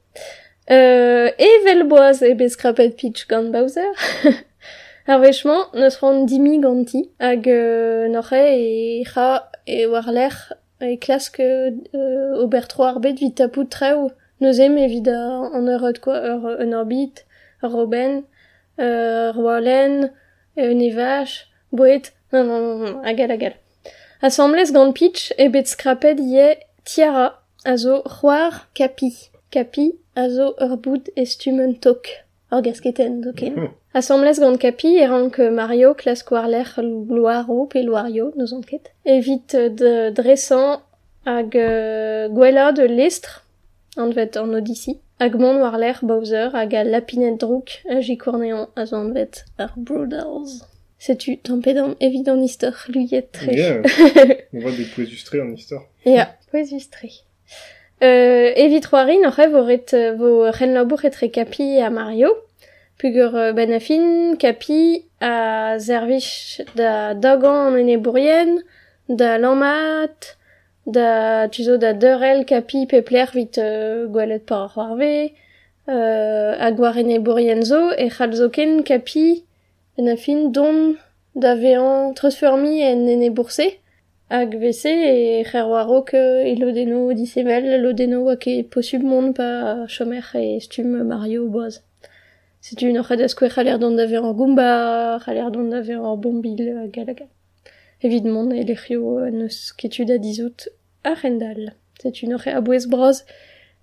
Euh, 0.70 1.30
e 1.38 1.50
vel 1.64 1.84
boaz 1.84 2.22
e 2.22 2.34
bez 2.34 2.56
krapet 2.56 2.96
pitch 2.96 3.26
gant 3.28 3.52
Bowser. 3.52 3.92
Ar 5.08 5.22
vechman, 5.22 5.62
neus 5.72 5.96
ran 6.02 6.26
dimi 6.28 6.58
ganti, 6.60 7.00
hag 7.18 7.46
euh, 7.48 8.08
noc'he 8.12 8.42
e 8.52 9.04
ra 9.14 9.48
e 9.64 9.86
war 9.88 10.10
l'er 10.12 10.36
e 10.84 10.98
klask 11.00 11.40
euh, 11.40 12.36
ober 12.42 12.68
tro 12.68 12.84
ar 12.84 12.98
bet 13.00 13.16
vit 13.22 13.32
tapout 13.32 13.70
treo, 13.72 14.10
neus 14.42 14.60
em 14.60 14.76
evit 14.76 15.08
an 15.08 15.70
eud 15.72 16.00
quoi, 16.04 16.18
eur 16.32 16.60
un 16.60 16.76
orbit, 16.76 17.24
ur 17.62 17.72
roben, 17.72 18.20
euh, 18.78 19.32
ur 19.32 19.40
walen, 19.46 20.12
e 20.58 20.68
un 20.68 20.84
evach, 20.90 21.48
boet, 21.72 22.12
non, 22.34 22.44
non, 22.44 22.60
non, 22.60 22.78
non, 22.84 23.00
agal, 23.02 23.30
agal. 23.30 23.56
Assemblez 24.20 24.76
gant 24.76 24.92
pitch 24.92 25.32
e 25.38 25.48
bet 25.48 25.72
skrapet 25.72 26.20
ie 26.20 26.52
tiara, 26.84 27.30
a 27.64 27.78
zo 27.80 28.02
c'hoar 28.04 28.66
kapi. 28.76 29.14
Kapi 29.48 29.88
a 30.14 30.28
zo 30.28 30.52
ur 30.60 30.76
bout. 30.76 31.08
Ur 32.52 32.62
gasketen, 32.62 33.22
token. 33.22 33.70
Assemblez 33.94 34.38
gant 34.38 34.56
kapi 34.58 34.98
e 34.98 35.06
rank 35.06 35.38
Mario 35.38 35.94
klask 35.94 36.30
war 36.30 36.48
l'er 36.48 36.78
loaro 36.82 37.66
pe 37.66 37.82
loario, 37.82 38.32
ket. 38.66 38.92
Evit 39.04 39.54
euh, 39.54 39.68
de 39.70 40.10
dresan 40.10 40.80
hag 41.24 41.56
euh, 41.56 42.28
gwella 42.28 42.72
de 42.72 42.82
lestre, 42.82 43.44
an 43.96 44.10
vet 44.10 44.36
an 44.36 44.54
Odyssey. 44.54 44.98
Hag 45.20 45.34
mont 45.34 45.58
war 45.58 45.78
l'er 45.78 45.98
Bowser 46.02 46.50
hag 46.54 46.74
a 46.74 46.84
lapinet 46.84 47.38
drouk 47.40 47.80
a 47.88 48.00
jikournean 48.00 48.68
a 48.76 48.86
zo 48.86 48.96
an 48.96 49.12
vet 49.12 49.44
ar 49.58 49.72
Broodals. 49.76 50.62
Setu 50.98 51.38
tampedam 51.42 51.94
evit 52.00 52.28
an 52.28 52.42
istor 52.42 52.74
luyet 52.88 53.32
tre. 53.32 53.54
Yeah. 53.54 53.82
On 54.52 54.60
voit 54.60 54.72
des 54.72 54.86
illustrés 54.98 55.40
en 55.40 55.50
histoire. 55.50 55.84
Ja, 56.04 56.34
poez 56.50 56.74
ustre. 56.74 57.04
Euh, 58.02 58.52
evit 58.54 58.84
roari 58.86 59.18
noc'he 59.18 59.48
vo 59.50 59.64
ret 59.64 59.94
euh, 59.94 60.14
vo 60.14 60.50
ren 60.50 60.74
labour 60.74 61.04
etre 61.04 61.30
kapi 61.30 61.80
a 61.80 61.90
Mario. 61.90 62.30
Pugur 62.98 63.52
Benafin, 63.54 64.36
Kapi, 64.36 65.04
a 65.20 65.78
zervich 65.78 66.60
da 66.74 67.14
dagan 67.14 67.68
an 67.68 67.78
ene 67.78 67.96
bourien, 68.02 68.58
da 69.08 69.38
lammat, 69.38 70.34
da 70.84 71.46
tuzo 71.46 71.76
da 71.76 71.92
deurel 71.92 72.44
kapi 72.44 72.86
pepler 72.86 73.30
vit 73.32 73.56
euh, 73.58 74.08
gwelet 74.08 74.44
par 74.44 74.62
ar 74.62 74.70
c'hoarve, 74.74 75.30
euh, 75.88 76.56
a 76.58 76.72
gwarene 76.72 77.22
bourien 77.22 77.62
zo, 77.62 77.92
e 77.96 78.08
c'hal 78.10 78.32
zo 78.34 78.48
ken 78.48 78.82
kapi 78.82 79.44
Benafin 79.96 80.50
don 80.50 80.96
da 81.36 81.54
vean 81.54 82.14
transformi 82.14 82.82
en 82.82 83.06
ene 83.06 83.30
bourse, 83.30 83.68
hag 84.28 84.58
vese 84.58 84.90
e 84.90 85.44
c'her 85.44 85.68
war 85.70 85.88
ok 85.88 86.14
e 86.50 86.56
lodeno 86.58 87.12
disemel, 87.14 87.78
lodeno 87.80 88.26
a 88.28 88.36
ket 88.36 88.66
posub 88.72 89.02
mont 89.02 89.36
pa 89.38 89.86
chomer 89.86 90.26
e 90.34 90.58
stum 90.58 90.98
Mario 91.06 91.46
boaz. 91.46 91.78
Setu 92.60 92.90
un 92.90 92.98
oc'h 93.00 93.12
adaz 93.12 93.34
kouer 93.34 93.50
c'haler 93.54 93.78
d'an 93.78 93.92
daver 93.92 94.24
an 94.24 94.32
Goomba, 94.32 95.18
c'haler 95.24 95.50
d'an 95.50 95.70
daver 95.70 96.00
an 96.04 96.16
Bombil, 96.16 96.60
a 96.76 96.88
gal 96.88 97.08
a 97.08 97.14
gal. 97.14 97.28
Evidemment, 98.02 98.50
e 98.50 98.64
lec'hio 98.64 99.18
euh, 99.18 99.30
neus 99.30 99.72
ketud 99.78 100.10
a 100.10 100.18
dizout 100.18 100.68
a 101.04 101.14
Rendal. 101.14 101.72
Un 102.04 102.34
oc'h 102.34 102.48
a 102.48 102.60
bouez 102.60 102.86
braz 102.86 103.24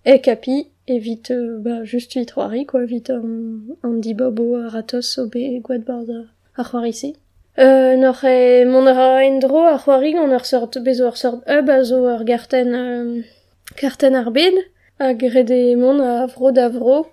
e 0.06 0.20
kapi, 0.20 0.68
evit 0.88 1.32
euh, 1.32 1.58
ba, 1.60 1.84
just 1.84 2.14
vit 2.14 2.26
c'hoari, 2.26 2.66
quoi, 2.66 2.86
vit 2.86 3.10
an, 3.10 3.78
an 3.84 3.96
dibobo 4.00 4.56
a 4.56 4.70
ratos 4.70 5.18
o 5.20 5.28
be 5.28 5.60
gwad 5.62 5.86
bard 5.86 6.10
a, 6.10 6.64
c'hoarise. 6.64 7.14
Euh, 7.58 7.96
nor 7.96 8.20
e 8.26 8.66
mon 8.66 8.88
ara 8.88 9.24
en 9.24 9.40
dro 9.40 9.64
ar 9.64 9.80
c'hoari 9.84 10.14
gant 10.14 10.32
ur 10.32 10.46
sort, 10.46 10.78
bezo 10.84 11.08
ur 11.08 11.18
sort 11.18 11.44
hub 11.48 11.70
a 11.70 11.84
zo 11.84 12.04
ur 12.04 12.24
garten, 12.26 12.76
euh, 12.76 13.22
garten 13.82 14.16
ar 14.16 14.32
bed, 14.32 14.60
hag 15.00 15.24
rede 15.34 15.78
mon 15.80 16.00
a 16.04 16.28
vro 16.28 16.52
da 16.52 16.68
vro, 16.70 17.06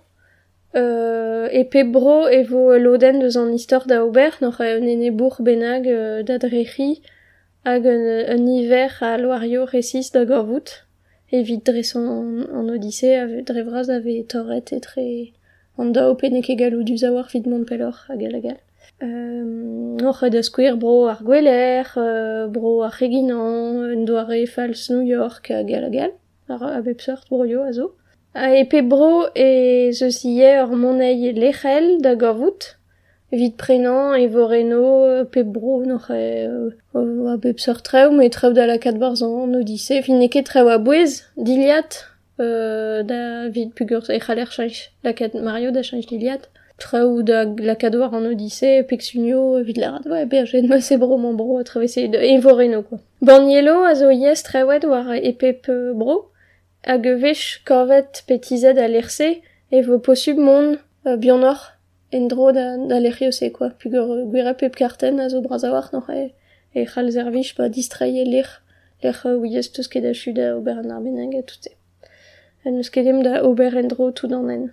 euh, 0.75 1.47
e 1.51 1.63
pe 1.65 1.83
bro 1.83 2.27
e 2.27 2.43
vo 2.43 2.77
loden 2.77 3.19
deus 3.19 3.37
an 3.37 3.53
istor 3.53 3.85
da 3.85 4.03
ober, 4.03 4.31
nor 4.41 4.59
un 4.59 4.87
benag 5.39 5.87
euh, 5.87 6.23
da 6.23 6.37
un, 8.33 8.47
hiver 8.47 8.97
a 9.01 9.17
loario 9.17 9.65
resis 9.65 10.11
da 10.11 10.25
gorvout, 10.25 10.85
evit 11.31 11.63
dreson 11.65 12.07
an, 12.17 12.29
an 12.57 12.69
odyssee, 12.75 13.15
ave, 13.15 13.43
torret 14.27 14.73
etre 14.73 15.31
an 15.77 15.91
da 15.91 16.09
open 16.09 16.35
eke 16.35 16.55
galou 16.57 16.83
du 16.83 16.97
zawar 16.97 17.29
vid 17.31 17.47
mont 17.47 17.65
pelor, 17.65 18.05
hag 18.07 18.23
al 18.23 18.35
agal. 18.35 18.59
Euh, 19.01 19.97
oc'h 20.09 20.29
da 20.29 20.41
skouer 20.43 20.75
bro 20.77 21.07
ar 21.07 21.21
euh, 21.97 22.47
bro 22.47 22.81
ar 22.83 22.97
doare 24.05 24.45
fals 24.45 24.89
New 24.89 25.01
York 25.01 25.49
hag 25.49 25.71
al 25.71 25.85
agal, 25.85 26.13
ar 26.49 26.63
a 26.63 26.81
sort 27.01 27.29
a. 27.29 27.93
A 28.35 28.49
e 28.49 28.65
pe 28.65 28.81
bro 28.81 29.29
e 29.35 29.91
zeus 29.93 30.23
ie 30.25 30.61
ur 30.63 30.75
monei 30.75 31.33
lechel 31.33 32.01
da 32.01 32.15
gorvout, 32.15 32.77
vit 33.31 33.55
prenan 33.57 34.15
e 34.15 34.27
voreno 34.27 35.05
euh, 35.05 35.23
pe 35.23 35.43
bro 35.43 35.83
noc'h 35.85 36.09
e 36.09 36.49
euh, 36.95 37.37
bep 37.37 37.59
sort 37.59 37.83
treu, 37.83 38.09
da 38.53 38.65
la 38.65 38.77
kat 38.79 38.97
barzan 38.97 39.29
an 39.43 39.55
odyssee, 39.55 40.01
fin 40.01 40.19
eke 40.19 40.43
treu 40.43 40.65
diliat, 41.37 42.07
euh, 42.39 43.03
da 43.03 43.49
vid 43.49 43.69
pugur 43.75 44.09
e 44.09 44.19
c'haler 44.19 44.49
chanj 44.49 44.89
la 45.03 45.13
Mario 45.41 45.71
da 45.71 45.83
chanj 45.83 46.07
diliat, 46.07 46.49
treu 46.79 47.21
da 47.21 47.45
la 47.59 47.75
an 48.17 48.25
odyssee, 48.33 48.83
peksunio, 48.83 49.63
vid 49.63 49.77
la 49.77 49.91
rad, 49.91 50.07
ouais, 50.07 50.25
berget 50.25 50.67
ma 50.67 50.81
se 50.81 50.97
bro 50.97 51.17
man 51.17 51.35
bro 51.35 51.57
a 51.59 51.63
travesse 51.63 52.09
de 52.09 52.17
e 52.17 52.39
voreno, 52.39 52.81
quoi. 52.81 52.97
Borniello 53.21 53.83
a 53.83 53.93
zo 53.93 54.09
yes 54.09 54.43
e 55.21 55.33
pep 55.33 55.69
euh, 55.69 55.93
bro, 55.93 56.32
hag 56.83 57.05
vech 57.23 57.63
korvet 57.65 58.23
petizet 58.27 58.77
a 58.77 58.87
lerse 58.87 59.29
e 59.71 59.81
vo 59.81 59.99
posub 59.99 60.37
mont 60.37 60.79
uh, 61.05 61.15
bianor 61.17 61.59
en 62.11 62.27
dro 62.27 62.51
da, 62.51 62.77
da 62.89 62.99
lec'hi 62.99 63.31
se 63.31 63.49
quoi. 63.51 63.71
pugur 63.79 64.05
ur 64.13 64.25
gwera 64.31 64.53
pep 64.53 64.75
karten 64.75 65.19
a 65.19 65.29
zo 65.29 65.41
braz 65.41 65.63
a 65.63 65.71
war 65.71 65.89
n'or 65.93 66.09
e, 66.11 66.33
e 66.75 66.85
c'hal 66.85 67.09
zervich 67.15 67.55
pa 67.55 67.69
distraie 67.69 68.25
lir, 68.25 68.49
lir 69.01 69.17
uh, 69.25 69.39
ouiez 69.39 69.71
teus 69.73 69.87
ket 69.87 70.05
a 70.05 70.13
chud 70.13 70.37
a 70.39 70.55
ober 70.57 70.77
an 70.83 70.91
arbenag 70.91 71.35
a 71.39 71.43
toute. 71.43 71.71
En 72.65 72.77
eus 72.79 72.89
ket 72.89 73.07
da 73.23 73.41
ober 73.43 73.77
en 73.79 73.87
dro 73.87 74.11
tout 74.11 74.31
an 74.31 74.49
en. 74.49 74.65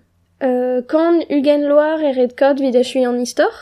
Euh, 0.43 0.81
kan 0.83 1.23
ugen 1.29 1.69
loar 1.69 2.02
e 2.02 2.12
red 2.12 2.35
kod 2.37 2.61
vid 2.61 2.76
a 2.76 2.83
chui 2.83 3.07
an 3.07 3.21
istor, 3.21 3.55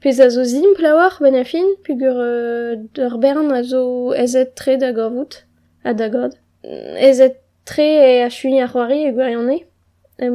Pez 0.00 0.20
a 0.20 0.28
zo 0.30 0.44
zim 0.44 0.74
plawar 0.76 1.16
ben 1.20 1.34
a 1.34 1.44
fin, 1.44 1.66
pugur 1.82 2.16
euh, 2.20 2.76
d'ur 2.94 3.16
bern 3.18 3.50
a 3.50 3.62
zo 3.64 4.12
ezet 4.12 4.54
tre 4.54 4.76
da 4.76 4.92
gorvout, 4.92 5.46
a 5.82 5.94
da 5.94 6.08
god. 6.08 6.36
Ezet 6.62 7.40
tre 7.66 7.88
e 8.10 8.22
a 8.22 8.30
chuni 8.30 8.62
ar 8.62 8.70
c'hoari 8.70 9.00
e 9.08 9.12
gwarion 9.12 9.50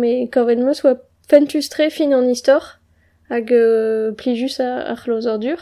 me 0.01 0.11
kavet 0.33 0.59
meus 0.59 0.83
oa 0.85 0.99
fentus 1.29 1.69
tre 1.73 1.89
fin 1.89 2.13
an 2.13 2.29
istor 2.29 2.63
hag 3.31 3.51
euh, 3.51 4.11
plijus 4.19 4.59
a, 4.59 4.69
ar 4.91 4.99
c'hlozor 4.99 5.39
dur. 5.39 5.61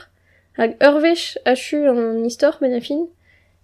Hag 0.58 0.76
urvech 0.82 1.38
a 1.46 1.56
chu 1.56 1.86
an 1.92 2.26
istor 2.26 2.58
ben 2.60 2.74
a 2.74 2.82
fin 2.82 3.08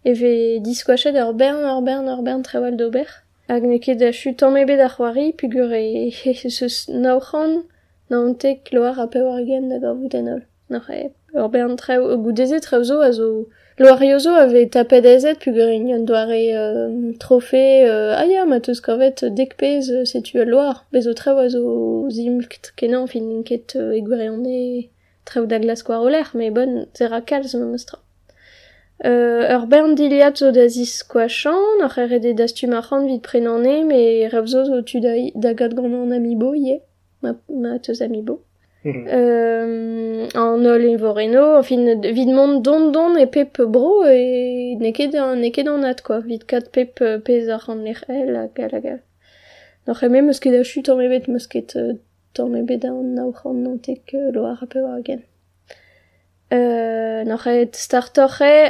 e 0.06 0.14
ve 0.14 0.60
diskoachet 0.66 1.18
ur 1.18 1.34
bern, 1.34 1.66
ur 1.66 1.82
bern, 1.82 2.08
ur 2.14 2.22
bern 2.22 2.44
trawal 2.44 2.78
d'ober. 2.78 3.10
Hag 3.50 3.64
ne 3.66 3.80
ket 3.80 4.02
a 4.02 4.12
chu 4.14 4.36
tamme 4.38 4.66
bet 4.70 4.80
ar 4.80 4.94
c'hoari 4.94 5.34
pugur 5.40 5.74
e, 5.74 6.14
e 6.30 6.50
seus 6.58 6.86
naoc'han 6.88 7.66
na 8.10 8.22
an 8.22 8.38
a 8.38 9.08
pevar 9.14 9.42
gen 9.50 9.70
da 9.70 9.80
gorvout 9.82 10.14
enol. 10.14 10.42
Nor 10.70 10.90
e, 10.90 11.10
ur 11.34 11.50
bern 11.50 11.76
trao, 11.82 12.18
goudeze 12.24 12.62
trao 12.62 12.84
zo 12.84 13.02
a 13.02 13.12
zo 13.12 13.48
Loario 13.78 14.20
zo 14.20 14.32
ave 14.34 14.70
tapet 14.70 15.04
ezet 15.06 15.40
pugur 15.44 15.68
enion 15.68 16.06
doare 16.08 16.40
euh, 16.56 17.12
trofe 17.20 17.84
euh, 17.84 18.16
aia 18.16 18.46
ma 18.46 18.62
teus 18.62 18.80
korvet 18.80 19.26
dek 19.36 19.58
pez 19.60 19.90
euh, 19.92 20.06
setu 20.06 20.40
al 20.40 20.48
loar 20.48 20.86
bezo 20.94 21.12
treu 21.14 21.36
a 21.44 21.50
zo 21.50 22.08
zimlt 22.10 22.72
kenan 22.78 23.06
fin 23.12 23.44
ket 23.44 23.76
euh, 23.76 23.92
e 23.98 24.00
gwerione 24.00 24.88
treu 25.28 25.44
da 25.46 25.60
glas 25.60 25.84
gwar 25.84 26.08
oler 26.08 26.32
me 26.40 26.48
bon 26.56 26.86
zera 26.96 27.20
kalz 27.20 27.52
ma 27.60 27.66
mostra. 27.74 28.00
Euh, 29.04 29.44
ur 29.58 29.68
bern 29.68 29.92
diliat 30.00 30.40
zo 30.40 30.54
da 30.56 30.70
zis 30.70 31.04
kwachan, 31.04 31.60
noc'h 31.82 32.00
ere 32.00 32.32
dastu 32.34 32.72
marchan 32.72 33.04
vid 33.12 33.22
prenan 33.28 33.68
e, 33.68 33.84
me 33.84 34.02
rev 34.32 34.48
zo 34.48 34.64
zo 34.64 34.82
tu 34.88 35.04
da, 35.04 35.18
da 35.36 35.52
gant 35.52 35.76
an 35.84 36.16
amibo 36.16 36.56
ie, 36.56 36.80
ma, 37.22 37.36
ma 37.50 37.76
teus 37.84 38.00
amibo. 38.00 38.40
Mhm. 38.86 39.08
Euh, 39.08 40.28
an 40.36 40.66
ol 40.74 40.84
e 40.86 40.96
voreno, 41.02 41.64
fin 41.64 41.88
vid 42.18 42.30
mont 42.30 42.62
don 42.62 42.92
don 42.92 43.16
e 43.18 43.26
pep 43.26 43.58
bro 43.74 44.06
e 44.06 44.76
ne 44.78 44.92
ket 44.94 45.16
an 45.16 45.42
quoi, 46.06 46.20
vid 46.22 46.46
kat 46.46 46.70
pep 46.72 47.02
pez 47.26 47.50
ar 47.50 47.66
an 47.68 47.82
lec'h 47.84 48.06
el 48.10 48.36
a 48.36 48.48
gal 48.54 48.76
a 48.78 48.80
gal. 48.86 49.00
Noc'h 49.88 50.04
eme 50.06 50.22
meus 50.22 50.40
ket 50.40 50.54
a 50.54 50.64
chut 50.64 50.88
an 50.90 50.98
mebet 50.98 51.28
meus 51.28 51.48
ket 51.48 51.76
euh, 51.76 51.94
tamm 52.36 52.54
ebet 52.62 52.86
an 52.86 53.16
naoch 53.18 53.42
an 53.46 53.66
euh, 53.66 54.32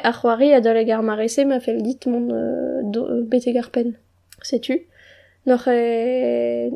ar 0.01 0.15
c'hoari 0.21 0.53
a 0.53 0.61
ar 0.95 1.03
marese 1.03 1.43
ma 1.45 1.59
dit 1.59 1.99
mon 2.07 2.29
euh, 2.31 2.81
euh, 2.95 3.21
beteg 3.21 3.57
ar 3.57 3.69
pen. 3.69 3.97
Setu. 4.41 4.87
Noc'h 5.45 5.67
e 5.67 6.71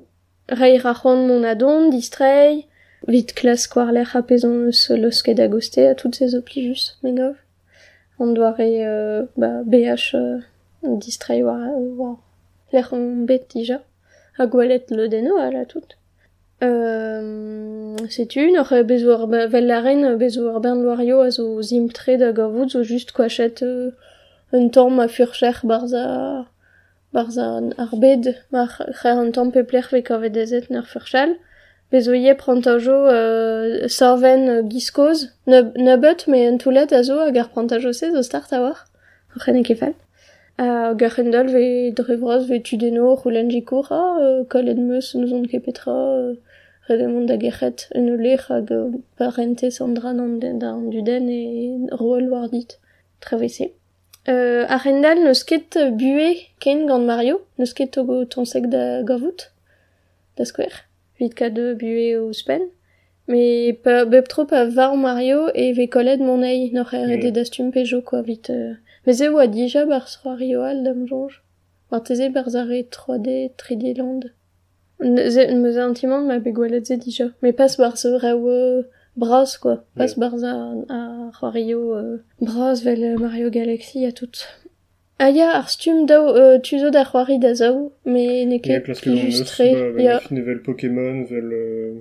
reir 0.52 0.86
mon 1.06 1.44
adon, 1.44 1.90
distrei, 1.90 2.66
Vit 3.08 3.34
klas 3.34 3.68
kwarler 3.72 4.08
ha 4.14 4.22
pezon 4.22 4.66
eus 4.68 4.90
los 4.90 5.22
ket 5.24 5.40
agoste 5.40 5.86
a 5.88 5.96
tout 5.96 6.14
sez 6.14 6.36
oplijus, 6.36 6.98
on 7.04 7.36
An 8.20 8.34
doare 8.34 8.60
euh, 8.60 9.26
ba, 9.38 9.64
BH 9.64 10.16
euh, 10.16 10.42
distrai 10.84 11.42
war, 11.42 11.62
war 11.98 12.18
l'er 12.74 12.94
an 12.94 13.26
bet 13.26 13.48
dija. 13.54 13.80
A 14.38 14.46
gwalet 14.46 14.92
le 14.92 15.08
deno 15.08 15.38
ala 15.38 15.66
tout. 15.66 15.96
Euh, 16.62 17.96
Setu, 18.10 18.52
nor 18.52 18.70
bezo 18.84 19.14
ar 19.16 19.28
vel 19.28 19.68
laren 19.68 20.18
bezo 20.18 20.50
ar 20.54 20.60
bern 20.60 20.84
loario 20.84 21.22
a 21.22 21.32
zo 21.32 21.62
zimtre 21.62 22.18
da 22.18 22.32
gavout 22.32 22.70
zo 22.72 22.84
just 22.84 23.14
kwachet 23.14 23.62
euh, 23.64 23.92
un 24.52 24.70
tamm 24.70 25.00
a 25.00 25.08
furcher 25.08 25.60
barza 25.64 26.48
barza 27.14 27.62
ar 27.78 27.94
bed 27.96 28.36
ma 28.52 28.68
c'her 28.68 29.18
un 29.24 29.32
tamm 29.32 29.52
pepler 29.52 29.88
vek 29.92 30.12
avet 30.12 30.36
ezet 30.36 30.70
ner 30.70 30.86
furchal. 30.86 31.38
Bez 31.92 32.08
prantajo 32.38 33.08
euh, 33.10 33.88
sorven 33.88 34.70
giskoz, 34.70 35.30
nebeut, 35.48 36.28
me 36.28 36.48
an 36.48 36.60
toulet 36.60 36.92
a 36.94 37.02
zo 37.04 37.18
hag 37.20 37.36
ar 37.36 37.50
prantajo 37.50 37.92
se 37.92 38.12
zo 38.12 38.22
start 38.22 38.54
a 38.54 38.60
war, 38.62 38.86
c'hene 39.42 39.64
kefal. 39.64 39.96
Hag 40.60 41.02
ar 41.02 41.10
c'hendal 41.10 41.48
ve 41.50 41.92
drevroz 41.98 42.48
ve 42.48 42.62
tudeno 42.62 43.16
c'houlenn 43.18 43.50
jikoura, 43.50 44.02
uh, 44.22 44.44
kolet 44.46 44.78
meus 44.78 45.16
eus 45.16 45.32
on 45.34 45.48
kepetra, 45.48 45.66
petra, 45.66 46.36
redemont 46.90 47.26
da 47.26 47.38
gerc'het 47.38 47.88
en 47.96 48.12
o 48.14 48.18
lec'h 48.22 48.46
hag 48.50 48.70
uh, 48.70 48.94
parente 49.18 49.72
sandran 49.72 50.20
an 50.20 50.38
den, 50.40 50.60
da 50.60 50.70
an 50.76 50.92
duden 50.92 51.26
e 51.28 51.42
roel 51.98 52.30
war 52.30 52.50
dit, 52.50 52.78
travese. 53.20 53.72
Uh, 54.28 54.62
ar 54.70 54.84
c'hendal 54.84 55.24
neus 55.26 55.42
ket 55.42 55.74
bue 55.98 56.30
ken 56.60 56.86
gant 56.86 57.10
Mario, 57.10 57.42
neus 57.58 57.74
ket 57.74 57.94
togo 57.98 58.26
tonsek 58.26 58.70
da 58.70 59.02
gavout, 59.02 59.50
da 60.38 60.46
skwer. 60.46 60.86
Vid 61.20 61.34
ka 61.36 61.50
de 61.50 61.74
bue 61.74 62.18
o 62.18 62.32
spen. 62.34 62.62
Mais 63.28 63.74
pa, 63.84 64.06
bep 64.06 64.28
trop 64.28 64.52
a 64.52 64.66
var 64.66 64.96
Mario 64.96 65.50
e 65.54 65.72
ve 65.74 65.88
kollet 65.88 66.18
mon 66.18 66.42
ei 66.42 66.72
nor 66.74 66.90
er 66.94 67.06
Mm. 67.08 67.32
dastum 67.32 67.72
pejo 67.72 68.02
quoi 68.02 68.22
vite. 68.24 68.50
Euh. 68.50 68.74
Mais 69.06 69.20
e 69.22 69.28
oa 69.30 69.46
dija 69.48 69.86
bar 69.86 70.06
Rio 70.40 70.62
al 70.62 70.84
dam 70.84 71.06
jonge. 71.08 71.36
Mar 71.92 72.02
teze 72.04 72.30
bar 72.34 72.50
zare 72.50 72.84
3D 72.96 73.52
3D 73.58 73.98
land. 73.98 74.24
Meus 75.00 75.78
intimant 75.78 76.26
ma 76.26 76.40
be 76.40 76.52
gwelet 76.52 76.86
ze 76.88 76.96
dija. 76.98 77.28
Mais 77.42 77.54
pas 77.54 77.78
bar 77.78 77.98
se 77.98 78.08
reo 78.08 78.48
euh, 78.50 78.82
bras 79.16 79.58
quoi. 79.62 79.86
Pas 79.96 80.12
bar 80.18 80.38
za 80.38 80.52
a 80.90 81.50
Rio 81.52 81.96
euh, 81.96 82.18
bras 82.42 82.76
vel 82.84 83.18
Mario 83.20 83.50
Galaxy 83.52 84.06
a 84.06 84.12
tout. 84.12 84.38
Aya 85.20 85.48
ar 85.60 85.68
stum 85.70 86.06
daou 86.08 86.28
euh, 86.36 86.60
tuzo 86.66 86.90
da 86.92 87.04
c'hoari 87.04 87.40
da 87.40 87.54
illustré. 89.28 89.68
ba, 89.96 90.02
Ya. 90.02 90.20
vel 90.48 90.62
Pokémon, 90.62 91.24
vel... 91.30 91.50
Euh... 91.54 91.94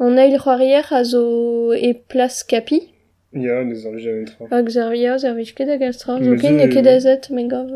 On 0.00 0.16
a 0.16 0.24
il 0.26 0.36
c'hoarier 0.38 0.82
a 0.90 1.04
zo 1.04 1.72
e 1.72 1.92
plas 1.94 2.42
kapi. 2.50 2.80
Hag 4.50 4.68
ket 5.54 5.68
a. 5.68 6.24
Zo 6.24 6.34
ken 6.42 6.56
ne 6.56 6.66
ze- 6.66 6.72
ket 6.74 6.86
a 6.86 6.98
zet, 7.00 7.30
me 7.30 7.46
gav... 7.48 7.68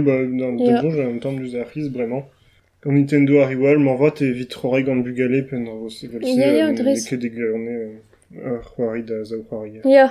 Bah, 0.00 0.22
dans 0.40 0.56
Ja. 0.58 0.76
le 0.76 0.82
donjon, 0.82 0.90
j'ai 0.96 1.02
un 1.04 1.18
temps 1.18 1.32
d'us 1.32 1.54
ar 1.58 1.66
riz, 1.74 1.90
Nintendo 2.86 3.40
gant 4.84 4.96
bugale, 5.06 5.42
pen 5.48 5.66
ar 5.68 5.74
degerne 7.18 7.98
ar 8.44 8.60
c'hoari 8.70 9.02
da 9.02 9.24
zao 9.24 9.42
c'hoari. 9.50 9.80
Ya. 9.84 10.04
Euh, 10.06 10.08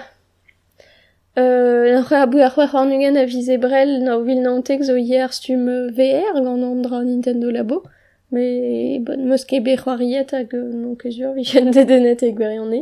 n'oc'h 1.93 2.13
a 2.13 2.25
bou 2.25 2.41
ar 2.41 2.51
c'hoar 2.53 2.75
an 2.81 2.91
ugen 2.95 3.17
a 3.17 3.25
vize 3.25 3.57
brel 3.61 3.91
na 4.05 4.17
vil 4.27 4.41
nantek 4.41 4.81
zo 4.89 4.95
hier 4.95 5.31
stum 5.31 5.67
euh, 5.69 5.91
VR 5.97 6.39
gant 6.45 6.63
an 6.69 6.81
dra 6.81 7.03
Nintendo 7.03 7.51
Labo. 7.51 7.83
Mais 8.31 8.99
bon, 8.99 9.19
meus 9.29 9.45
ket 9.45 9.61
be 9.61 9.75
c'hoariet 9.77 10.33
hag 10.33 10.55
euh, 10.55 10.71
non 10.73 10.95
ket 10.95 11.11
sur 11.11 11.33
vichen 11.33 11.71
dedenet 11.71 12.23
e 12.23 12.31
gwerione. 12.33 12.81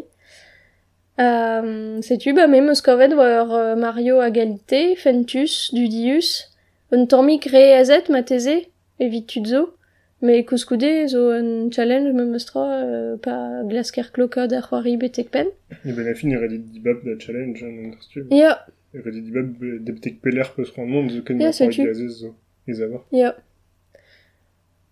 Euh, 1.20 2.02
Setu, 2.02 2.34
ba 2.34 2.48
me 2.48 2.62
meus 2.62 2.82
kavet 2.82 3.14
war 3.14 3.52
euh, 3.54 3.76
Mario 3.76 4.20
a 4.20 4.30
galite, 4.32 4.96
Fentus, 4.96 5.74
Dudius, 5.74 6.50
un 6.92 7.06
tammik 7.06 7.46
re 7.52 7.76
a 7.76 7.84
zet 7.84 8.10
ma 8.10 8.24
teze, 8.24 8.62
evit 9.00 9.28
tudzo. 9.28 9.74
Me 10.22 10.44
kouskoude 10.46 11.08
zo 11.10 11.32
un 11.34 11.72
challenge 11.72 12.14
me 12.14 12.26
meustra 12.26 12.62
euh, 12.62 13.18
pa 13.18 13.64
glasker 13.66 14.12
klokad 14.14 14.54
ar 14.54 14.68
c'hoari 14.70 14.96
betek 14.98 15.32
pen. 15.32 15.48
Et 15.84 15.92
ben 15.92 16.06
la 16.06 16.14
fin, 16.14 16.30
il 16.30 16.38
aurait 16.38 16.48
dit 16.48 16.60
dibab 16.60 17.04
da 17.04 17.18
challenge, 17.20 17.64
hein, 17.64 17.72
nan 17.72 17.96
tu 18.14 18.24
Ya, 18.30 18.66
Redi 18.94 19.32
de 19.32 19.78
deptek 19.80 20.22
peler 20.22 20.52
peus 20.56 20.72
ran 20.76 20.86
mont 20.86 21.10
zo 21.10 21.22
ken 21.22 21.40
yeah, 21.40 21.54
so 21.54 21.70
tu. 21.70 21.86
Gazez 21.86 22.20
zo. 22.20 22.36
Ez 22.68 22.82
a. 22.82 22.88
Ya. 23.12 23.36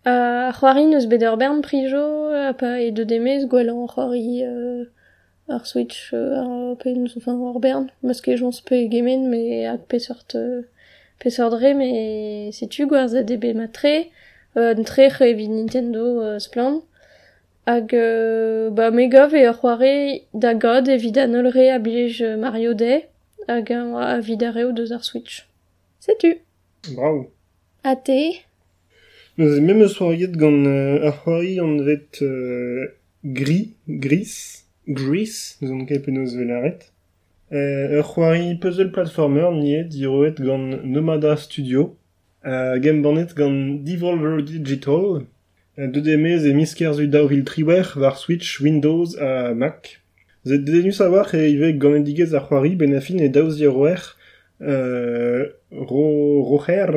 A 0.06 0.52
c'hoari 0.56 0.86
eus 0.96 1.06
bet 1.08 1.24
prijo 1.62 2.32
pa 2.58 2.80
et 2.80 2.92
de 2.92 3.04
demez 3.04 3.46
gwelan 3.46 3.88
c'hoari 3.88 4.44
euh, 4.44 4.86
ar 5.50 5.66
switch 5.66 6.14
ar 6.14 6.78
pe 6.80 6.96
enfin 7.18 7.36
ur 7.36 7.60
bern. 7.60 7.92
Meus 8.02 8.22
ke 8.22 8.38
jons 8.38 8.62
pe 8.62 8.88
gemen 8.88 9.28
me 9.30 9.68
ak 9.68 9.82
pe 9.90 10.00
sort 10.00 10.38
pe 11.20 11.30
sort 11.30 11.60
mais 11.76 12.52
si 12.54 12.70
tu 12.70 12.88
gwer 12.88 13.10
za 13.10 13.24
debe 13.24 13.54
ma 13.54 13.68
tre 13.68 14.10
un 14.56 14.84
tre 14.84 15.10
c'he 15.10 15.36
Nintendo 15.36 16.40
splend 16.40 16.40
splant. 16.40 16.84
Hag 17.68 17.94
euh, 17.94 18.70
ba 18.70 18.92
megov 18.92 19.36
e 19.36 19.44
ur 19.46 19.58
c'hoare 19.60 20.24
da 20.34 20.54
god 20.54 20.88
evit 20.88 21.18
an 21.18 21.36
olre 21.36 21.68
a 21.70 21.80
blij 21.80 22.24
Mario 22.40 22.74
Day. 22.74 23.10
Hag 23.48 23.72
an 23.72 23.96
a 23.96 24.22
vid 24.22 24.44
a 24.44 24.52
reo 24.52 24.72
deus 24.72 24.92
ar 24.92 25.04
Switch. 25.04 25.48
Setu. 26.00 26.38
Bravo. 26.96 27.32
A 27.84 27.96
te? 27.96 28.42
Eus 29.38 29.62
même 29.62 29.82
eus 29.82 29.94
c'hoariet 29.96 30.36
gant 30.36 30.66
euh, 30.66 31.08
ar 31.08 31.24
c'hoari 31.24 31.60
an 31.60 31.78
vet 31.84 32.22
euh, 32.22 32.88
gris, 33.24 33.74
gris, 33.88 34.66
gris, 34.88 35.56
nous 35.62 35.72
on 35.72 35.86
ket 35.86 36.00
penaos 36.00 36.36
velaret. 36.36 36.80
Euh, 37.52 38.00
ur 38.00 38.14
c'hoari 38.14 38.56
puzzle 38.56 38.92
platformer 38.92 39.52
niet 39.54 39.88
diroet 39.88 40.36
gant 40.40 40.84
Nomada 40.84 41.38
Studio, 41.38 41.96
euh, 42.46 42.82
gem 42.82 43.02
gant 43.02 43.16
Devolver 43.84 44.44
Digital, 44.44 45.26
euh, 45.80 45.88
de 45.88 46.00
demez 46.00 46.46
e 46.46 46.54
miskerzu 46.54 47.10
triwer 47.46 47.96
war 47.96 48.18
Switch, 48.18 48.60
Windows 48.60 49.18
a 49.20 49.54
Mac. 49.54 50.02
Zet 50.50 50.64
dedenu 50.66 50.92
savoir 50.92 51.36
e 51.36 51.44
ive 51.54 51.78
gant 51.78 52.02
digez 52.08 52.32
ar 52.34 52.48
c'hoari 52.48 52.74
ben 52.76 52.96
a 52.98 53.02
fin 53.06 53.20
e 53.22 53.28
daouz 53.30 53.56
diroer 53.60 54.02
euh, 54.62 55.46
ro, 55.70 56.42
Roger 56.42 56.92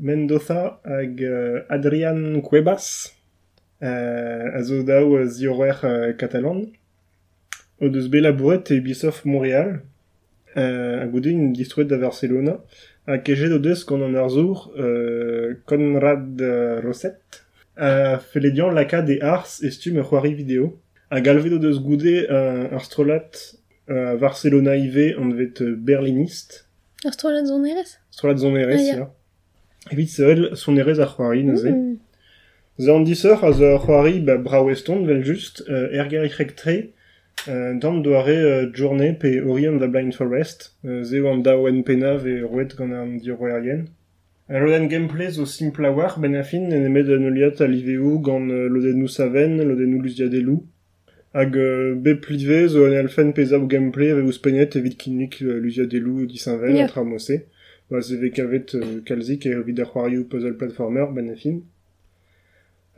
Mendoza 0.00 0.80
hag 0.84 1.22
euh, 1.22 1.62
Adrian 1.68 2.40
Cuevas 2.40 3.14
euh, 3.84 4.50
a 4.58 4.62
zo 4.64 4.82
daou 4.82 5.14
euh, 5.16 6.12
katalan 6.18 6.64
o 7.80 7.88
deus 7.88 8.08
bet 8.08 8.20
labouret 8.20 8.64
e 8.72 8.82
Montréal 9.24 9.82
euh, 10.56 11.04
a 11.04 11.06
goude 11.06 11.30
Barcelona 12.00 12.58
a 13.06 13.18
kejet 13.18 13.52
o 13.52 13.60
deus 13.60 13.84
Conrad 15.66 16.42
Rosset 16.82 17.20
a 17.76 18.18
feledian 18.18 18.72
laka 18.72 19.02
de 19.02 19.20
ars 19.22 19.62
e 19.62 19.70
stum 19.70 19.98
ur 19.98 20.08
c'hoari 20.10 20.34
vidéo 20.34 20.80
a 21.10 21.20
galvet 21.20 21.52
o 21.52 21.58
deus 21.58 21.78
goude 21.80 22.06
euh, 22.30 22.68
ar 22.72 22.84
strolat 22.84 23.30
euh, 23.90 24.16
Barcelona 24.16 24.76
IV 24.76 25.16
an 25.18 25.30
vet 25.30 25.62
berliniste 25.62 26.66
Ar 27.04 27.12
strolat 27.14 27.46
zon 27.46 27.64
erez? 27.64 27.98
strolat 28.10 28.38
zon 28.38 28.56
erez 28.56 28.90
Ah, 28.92 28.96
ya. 28.98 29.10
evit 29.92 30.08
sevel 30.08 30.56
son 30.56 30.76
erez 30.76 31.00
ar 31.00 31.14
c'hoari 31.14 31.44
neuze 31.44 31.70
Mm. 31.70 31.96
Za 32.78 32.94
an 32.94 33.00
diseur 33.04 33.42
a 33.44 33.48
ar 33.48 33.80
c'hoari 33.84 34.20
ba 34.20 34.36
vel 34.36 35.24
just 35.24 35.64
euh, 35.68 35.88
tre 36.56 36.92
euh, 37.48 37.74
dam 37.74 38.02
doare 38.02 38.28
euh, 38.28 38.70
journée 38.74 39.12
pe 39.14 39.40
ori 39.40 39.66
an 39.66 39.76
da 39.78 39.86
Blind 39.86 40.12
Forest 40.12 40.76
euh, 40.84 41.02
zeo 41.04 41.28
an 41.32 41.38
da 41.38 41.56
oen 41.56 41.82
penav 41.84 42.26
e 42.26 42.42
roet 42.42 42.76
gant 42.76 42.92
an 42.92 43.16
diroerien 43.16 43.84
Un 44.50 44.60
loden 44.60 44.88
gameplay 44.88 45.30
zo 45.30 45.44
simple 45.44 45.84
a 45.86 45.90
war 45.92 46.18
ben 46.18 46.34
a 46.34 46.42
fin 46.42 46.70
en 46.72 46.84
emet 46.88 47.08
an 47.12 47.26
oliat 47.28 47.60
a 47.60 47.66
liveo 47.66 48.18
gant 48.18 48.48
euh, 48.50 48.68
lodennou 48.68 49.08
saven, 49.08 49.58
lodennou 49.62 50.00
luziadelou 50.02 50.64
hag 51.38 51.56
euh, 51.56 51.94
bep 51.94 52.26
live 52.34 52.66
zo 52.72 52.84
an 52.88 52.96
alfen 53.02 53.32
peza 53.36 53.56
o 53.62 53.66
gameplay 53.66 54.10
ave 54.12 54.22
ouz 54.26 54.38
penet 54.44 54.76
evit 54.76 54.96
kinnik 55.02 55.40
euh, 55.42 55.58
luziadelou 55.62 56.26
disinvel 56.26 56.70
Ya. 56.74 56.76
yeah. 56.82 56.88
tra 56.90 57.04
mose 57.04 57.36
ba 57.90 58.00
ze 58.00 58.16
ve 58.20 58.30
kavet 58.30 58.74
euh, 58.74 59.00
kalzik 59.06 59.46
e 59.46 59.54
vid 59.66 59.78
ar 59.80 59.88
c'hoarioù 59.92 60.24
puzzle 60.30 60.56
platformer 60.60 61.06
ben 61.14 61.30
a 61.30 61.36
fin 61.36 61.58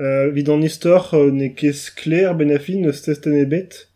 Euh, 0.01 0.31
vid 0.31 0.49
an 0.49 0.63
istor 0.63 1.11
euh, 1.13 1.31
ne 1.31 1.49
ket 1.49 1.77
kler 1.95 2.33
ben 2.35 2.51
afin 2.51 2.81
neus 2.81 3.03
testen 3.05 3.35
ebet. 3.37 3.89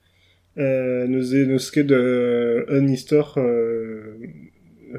Euh, 0.58 1.06
neus 1.08 1.32
e 1.32 1.46
neus 1.48 1.70
ket 1.72 1.90
euh, 1.90 2.66
un 2.68 2.86
istor 2.88 3.38
euh, 3.38 4.18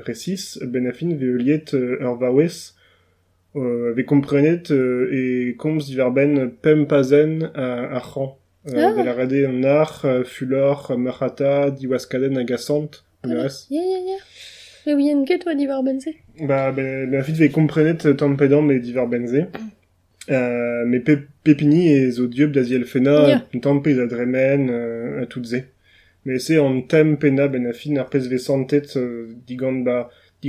resis 0.07 0.57
ben 0.65 0.87
afin 0.87 1.13
ve 1.13 1.37
liet 1.37 1.75
euh, 1.75 2.01
ur 2.01 2.15
vaouez 2.17 2.73
euh, 3.55 3.93
ve 3.93 4.03
komprenet 4.03 4.71
euh, 4.71 5.07
e 5.13 5.53
komz 5.61 5.85
diver 5.85 6.09
ben 6.09 6.49
pem 6.63 6.87
pazen 6.87 7.51
a, 7.53 7.67
a 7.97 7.99
c'han. 7.99 8.33
Euh, 8.67 8.71
Ah. 8.75 8.93
De 8.99 9.03
la 9.05 9.13
rade 9.13 9.45
an 9.47 9.63
ar, 9.63 10.01
euh, 10.05 10.23
fulor, 10.23 10.89
euh, 10.91 10.97
marata, 10.97 11.69
diwaskaden 11.71 12.35
agasant. 12.37 12.89
Voilà. 13.23 13.47
Ya, 13.69 13.81
ya, 13.81 13.99
ya. 14.09 14.17
E 14.87 14.93
ouien 14.95 15.23
ket 15.25 15.45
oa 15.47 15.53
divar 15.55 15.83
benze. 15.83 16.13
Ba, 16.39 16.71
ben, 16.71 17.09
ben, 17.11 17.23
fit 17.23 17.33
ve 17.33 17.49
komprenet 17.51 18.05
euh, 18.05 18.13
tampedam 18.15 18.65
me 18.65 18.79
diver 18.79 19.07
benze. 19.07 19.47
Euh, 20.31 20.85
me 20.85 20.99
pe, 20.99 21.17
pepini 21.43 21.87
e 21.91 22.09
zo 22.11 22.27
dieup 22.27 22.51
da 22.51 22.63
ziel 22.63 22.85
fena, 22.85 23.27
Ya. 23.29 23.43
un 23.53 23.59
tampez 23.59 23.99
a 23.99 24.07
dremen, 24.07 24.69
euh, 24.71 25.21
a 25.23 25.25
tout 25.27 25.43
ze. 25.45 25.63
Me 26.25 26.39
se 26.39 26.53
an 26.59 26.81
tem 26.81 27.17
pena 27.17 27.47
ben 27.47 27.65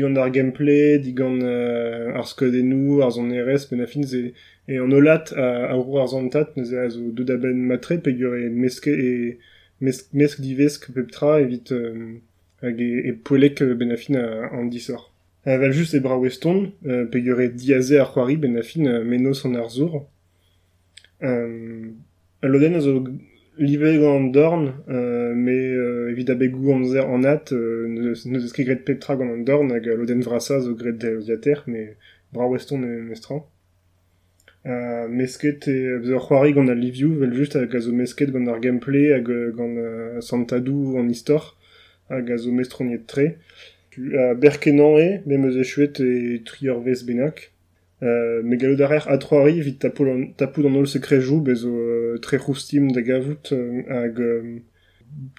a 0.02 0.04
euh, 0.04 0.08
digant 0.08 0.22
ar 0.22 0.30
gameplay, 0.30 0.98
digant 0.98 1.38
euh, 1.42 2.14
ar 2.14 2.26
skodenou, 2.26 3.02
ar 3.02 3.10
zon 3.10 3.30
RS, 3.30 3.68
ben 3.70 3.80
a 3.80 3.86
ze, 3.86 4.32
e 4.68 4.78
an 4.78 4.92
olat 4.92 5.32
a, 5.36 5.70
a 5.70 5.74
rour 5.74 6.00
ar 6.00 6.04
a 6.04 6.06
zo 6.08 7.10
deud 7.10 7.30
a 7.30 7.36
ben 7.36 7.66
matre, 7.66 7.98
pegur 7.98 8.36
e 8.36 8.48
meske 8.48 8.90
e 8.90 9.38
mesk, 9.80 10.12
mesk 10.12 10.40
divesk 10.40 10.92
peptra 10.92 11.40
evit 11.40 11.72
euh, 11.72 12.18
hag 12.62 12.80
e, 12.80 13.08
e 13.08 13.12
poelek 13.12 13.62
euh, 13.62 13.74
ben 13.74 13.92
a 13.92 13.96
fin 13.96 14.16
a, 14.16 14.50
an 14.52 14.68
disor. 14.70 15.12
Uh, 15.46 15.58
val 15.58 15.72
just 15.72 15.94
e 15.94 16.00
bra 16.00 16.18
weston, 16.18 16.72
uh, 16.84 17.04
pegur 17.10 17.40
e 17.40 17.48
diaze 17.48 18.00
ar 18.00 18.10
c'hoari 18.12 18.36
ben 18.36 18.56
a 18.58 19.00
menos 19.04 19.44
an 19.44 19.56
ar 19.56 19.70
zour. 19.70 20.06
Um, 21.22 22.04
a 22.42 22.48
loden 22.48 22.76
a 22.76 22.80
zo 22.80 23.00
live 23.58 24.00
gant 24.00 24.16
an 24.16 24.32
dorn, 24.32 24.66
uh, 24.88 25.34
me 25.34 25.56
uh, 25.74 26.10
evit 26.10 26.30
a 26.30 26.34
begou 26.34 26.72
an 26.74 26.84
zer 26.84 27.08
an 27.08 27.24
at, 27.24 27.52
uh, 27.52 27.88
neus 27.88 28.24
neus 28.26 28.44
eus 28.44 28.52
ket 28.52 28.66
gret 28.68 28.84
petra 28.84 29.16
gant 29.16 29.32
an 29.32 29.44
dorn, 29.44 29.72
hag 29.72 29.86
loden 29.86 30.22
vrasa 30.24 30.60
zo 30.60 30.74
gret 30.74 30.98
diater, 31.00 31.62
me 31.66 31.96
bra 32.32 32.48
weston 32.50 32.84
e 32.84 33.00
mestran. 33.08 33.42
Uh, 34.66 35.06
mesket 35.08 35.68
e 35.72 35.76
eus 35.94 36.10
ur 36.12 36.20
c'hoari 36.26 36.52
gant 36.56 36.72
a 36.72 36.76
livioù, 36.76 37.16
vel 37.20 37.32
just 37.32 37.56
hag 37.56 37.74
a 37.74 37.80
mesket 37.92 38.32
gameplay 38.60 39.12
hag 39.14 39.28
euh, 39.30 39.52
gant 39.56 39.78
uh, 39.80 40.20
santadou 40.20 40.98
an 41.00 41.08
istor, 41.10 41.54
hag 42.10 42.30
a 42.30 42.38
zo 42.38 42.52
mestroniet 42.52 43.06
tre. 43.06 43.38
Berkenan 43.96 44.98
e, 45.00 45.22
me 45.24 45.38
meus 45.38 45.56
e 45.56 45.64
chuet 45.64 46.00
e 46.00 46.42
trior 46.44 46.82
vez 46.84 47.02
benak. 47.02 47.50
Uh, 48.02 48.42
me 48.42 48.56
gallo 48.56 48.76
d'arer 48.76 49.08
a 49.08 49.16
troari 49.16 49.60
vit 49.62 49.78
tapou 49.78 50.04
an, 50.12 50.26
tapou 50.36 50.66
an 50.68 50.76
ol 50.76 50.86
sekrejou 50.86 51.40
bezo 51.40 51.70
uh, 51.72 52.18
tre 52.20 52.36
roustim 52.36 52.90
da 52.92 53.00
gavout 53.00 53.52
uh, 53.56 53.82
hag 53.88 54.20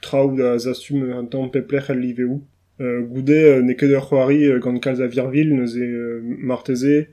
traoù 0.02 0.36
da 0.36 0.58
zastum 0.58 1.04
an 1.14 1.28
tamm 1.30 1.52
peplec'h 1.54 1.92
al 1.94 2.00
liveu. 2.02 2.42
Uh, 2.80 3.02
goude 3.02 3.38
uh, 3.38 3.62
ne 3.62 3.74
ket 3.78 3.94
ur 3.94 4.02
c'hoari 4.06 4.40
uh, 4.50 4.58
gant 4.62 4.82
kalz 4.82 5.02
a 5.02 5.08
virvil 5.08 5.54
neuze 5.54 5.86
uh, 5.86 6.18
marteze 6.22 7.08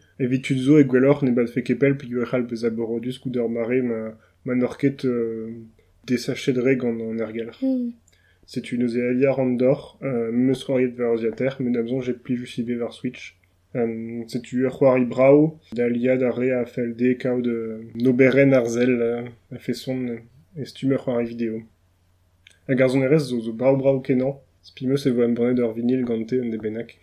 zo 0.67 0.79
e 0.81 0.85
gwelloc'h 0.85 1.23
ne 1.25 1.33
bat 1.37 1.49
fe 1.53 1.63
kepel 1.63 1.97
pe 1.97 2.09
ur 2.09 2.49
bez 2.49 2.65
a 2.65 2.71
borodus 2.71 3.21
ur 3.25 3.49
mare 3.49 3.83
ma, 3.83 4.01
ma 4.45 4.55
norket 4.55 5.05
uh, 5.05 5.53
desachedre 6.07 6.77
gant 6.77 7.01
an. 7.01 7.21
Hmm. 7.61 7.93
Setu 8.47 8.77
neuze 8.77 9.01
aliar 9.01 9.39
an 9.41 9.57
dor, 9.57 9.99
euh, 10.03 10.31
meus 10.31 10.65
c'hoariet 10.65 10.99
war 10.99 11.17
ziater, 11.17 11.57
men 11.61 11.77
amzon 11.77 12.03
j'ai 12.03 12.15
Switch. 12.93 13.37
Um, 13.75 14.23
setu 14.29 14.63
ur 14.63 14.71
c'hoari 14.71 15.05
brao, 15.05 15.59
da 15.73 15.89
liad 15.89 16.23
a 16.23 16.31
re 16.31 16.53
a 16.55 16.65
fel 16.65 16.95
de 16.95 17.15
kao 17.15 17.41
de 17.41 17.57
noberen 17.97 18.53
ar 18.55 18.67
zel 18.67 19.03
euh, 19.03 19.25
a 19.51 19.59
fe 19.59 19.75
son 19.75 19.99
euh, 20.09 20.63
estum 20.63 20.93
ur 20.93 21.03
c'hoari 21.03 21.27
video. 21.27 21.61
A 22.69 22.75
garzon 22.75 23.03
erez 23.03 23.25
zo, 23.31 23.41
zo 23.41 23.53
brao 23.53 23.77
brao 23.77 23.99
kenan, 24.01 24.39
spimeus 24.63 25.07
e 25.07 25.11
vo 25.11 25.25
am 25.25 25.35
ur 25.35 25.73
vinil 25.75 26.05
gante 26.05 26.39
un 26.39 26.51
de 26.51 26.57
benak. 26.57 26.97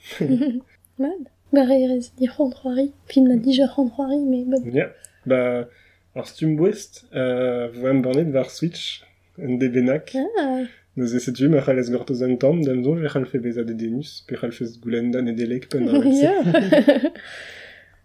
Mad. 1.02 1.28
Bare 1.52 1.76
erez 1.84 2.14
di 2.18 2.28
c'hontroari. 2.28 2.94
Fin 3.06 3.28
na 3.28 3.36
dija 3.36 3.68
c'hontroari, 3.68 4.24
me 4.32 4.46
bon. 4.46 4.64
Ya, 4.72 4.88
ba, 5.26 5.68
ar 6.16 6.28
stum 6.28 6.56
bouest, 6.56 7.04
euh, 7.14 7.68
vo 7.74 7.88
am 7.88 8.00
war 8.06 8.50
Switch 8.50 9.04
un 9.38 9.58
de 9.58 9.68
benak. 9.68 10.16
Ah, 10.16 10.64
Neuze 10.98 11.20
setu 11.20 11.48
ma 11.50 11.62
c'hal 11.62 11.80
ez 11.80 11.90
gortoz 11.90 12.22
an 12.22 12.36
tamm, 12.38 12.58
dan 12.68 12.84
zon 12.84 13.00
ve 13.04 13.10
fe 13.32 13.40
bezad 13.40 13.70
e 13.70 13.76
denus, 13.82 14.24
pe 14.28 14.36
c'hal 14.36 14.52
fez 14.52 14.72
goulendan 14.84 15.28
e 15.32 15.34
delek 15.40 15.70
pen 15.72 15.88
ar 15.88 16.04
Ya 16.24 16.36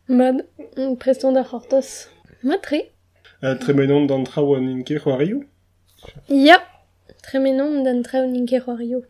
Mad, 0.19 0.47
preston 1.01 1.33
da 1.33 1.43
c'hortos. 1.43 2.09
Ma 2.43 2.59
tre. 2.59 2.93
Uh, 3.43 3.57
tre 3.59 3.73
menon 3.75 4.07
d'an 4.07 4.23
trao 4.25 4.55
an 4.55 4.69
inke 4.69 5.01
c'hoario 5.03 5.43
Ya, 6.29 6.59
tre 7.25 7.41
menon 7.41 7.83
d'an 7.83 8.05
trao 8.05 8.23
an 8.23 8.37
inke 8.37 8.61
c'hoario. 8.65 9.03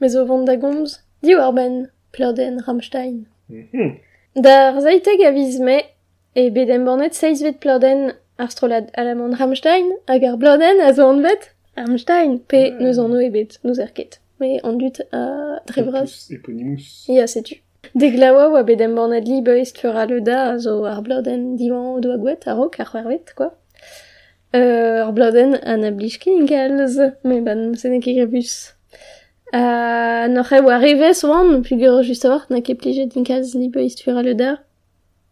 Mez 0.00 0.14
o 0.16 0.26
vant 0.26 0.44
da 0.44 0.56
gomz, 0.56 1.00
di 1.22 1.34
war 1.34 1.52
ben, 1.54 1.88
pleurden 2.12 2.60
Rammstein. 2.66 2.66
Ramstein. 2.66 3.26
Mm 3.48 3.66
-hmm. 3.72 3.90
Dar 4.44 4.80
zaiteg 4.80 5.20
a 5.28 5.30
viz 5.32 5.58
me, 5.58 5.78
e 6.34 6.50
bedem 6.50 6.84
bornet 6.84 7.14
seiz 7.14 7.40
vet 7.42 7.64
ar 8.36 8.50
strolad 8.50 8.86
alamant 9.00 9.38
Ramstein, 9.40 9.86
hag 10.08 10.24
ar 10.24 10.36
bleurden 10.36 10.78
a 10.80 10.92
zo 10.92 11.08
an 11.08 11.22
vet, 11.22 11.53
Rammstein, 11.76 12.38
pe 12.48 12.70
Ah. 12.70 12.82
neus 12.82 12.98
an 12.98 13.12
o 13.12 13.18
ebet, 13.20 13.58
neus 13.64 13.78
er 13.78 13.90
ket. 13.94 14.18
Me 14.40 14.60
an 14.62 14.78
dut 14.78 15.00
a 15.12 15.60
drevraz. 15.66 16.10
Opus 16.10 16.30
Eponymus. 16.30 17.04
Ya, 17.08 17.26
setu. 17.26 17.56
De 17.94 18.10
glaoa 18.10 18.48
oa 18.50 18.62
bedem 18.62 18.94
bornet 18.96 19.26
li 19.28 19.40
beist 19.42 19.78
feur 19.78 20.06
le 20.06 20.20
da 20.20 20.38
a 20.52 20.58
zo 20.58 20.84
ar 20.84 21.02
divan 21.02 21.84
o 21.96 22.00
doa 22.00 22.16
gwet, 22.16 22.46
a 22.46 22.54
rok 22.54 22.80
ar 22.80 22.86
c'hwervet, 22.86 23.34
quoi. 23.36 23.50
Euh, 24.54 25.06
ar 25.06 25.12
bleurden 25.12 25.54
an 25.62 25.84
a 25.84 25.90
blij 25.90 26.18
ken 26.18 26.46
galz, 26.46 26.98
me 27.24 27.40
ban 27.40 27.74
se 27.74 27.88
ne 27.88 28.00
ket 28.00 28.14
grebus. 28.16 28.72
Uh, 29.52 30.26
n'oc'h 30.34 30.52
e 30.56 30.60
oa 30.62 30.78
revez 30.78 31.22
oan, 31.24 31.62
pugur 31.62 32.02
just 32.02 32.24
avart, 32.24 32.50
na 32.50 32.60
ket 32.60 32.78
plijet 32.80 33.14
li 33.14 33.68
beist 33.68 34.02
feur 34.02 34.22
le 34.22 34.34
da. 34.34 34.56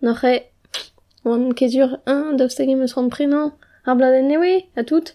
N'oc'h 0.02 0.24
e 0.24 0.34
oan 1.24 1.52
kezur 1.58 1.98
un 2.06 2.36
daousteg 2.38 2.68
em 2.68 2.82
eus 2.82 2.94
rand 2.96 3.10
prenan, 3.10 3.52
ar 3.86 3.96
bladen 3.96 4.28
newe, 4.28 4.64
a 4.76 4.82
tout. 4.84 5.14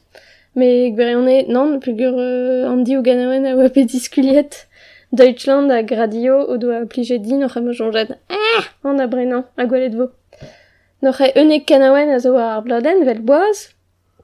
Me 0.58 0.90
gwerionne, 0.90 1.46
nan 1.54 1.80
pugur 1.80 2.16
euh, 2.18 2.66
an 2.66 2.82
di 2.84 2.98
o 2.98 3.04
ganawen 3.06 3.46
a 3.46 3.54
oa 3.54 3.70
diskuliet. 3.70 4.66
Deutschland 5.14 5.70
a 5.70 5.84
gradio 5.84 6.40
o 6.50 6.58
doa 6.58 6.88
plije 6.90 7.20
din 7.22 7.44
oc'h 7.46 7.58
amo 7.60 7.74
jonjad. 7.78 8.18
Ah 8.28 8.66
An 8.84 9.00
a 9.00 9.06
brenan, 9.06 9.46
a 9.56 9.68
gwelet 9.70 9.94
vo. 9.94 10.08
Noc'h 11.04 11.22
e 11.22 11.30
eunek 11.38 11.68
kanawen 11.70 12.10
a 12.10 12.18
zo 12.20 12.34
ar 12.36 12.64
bladen 12.66 13.06
vel 13.06 13.22
boaz. 13.22 13.70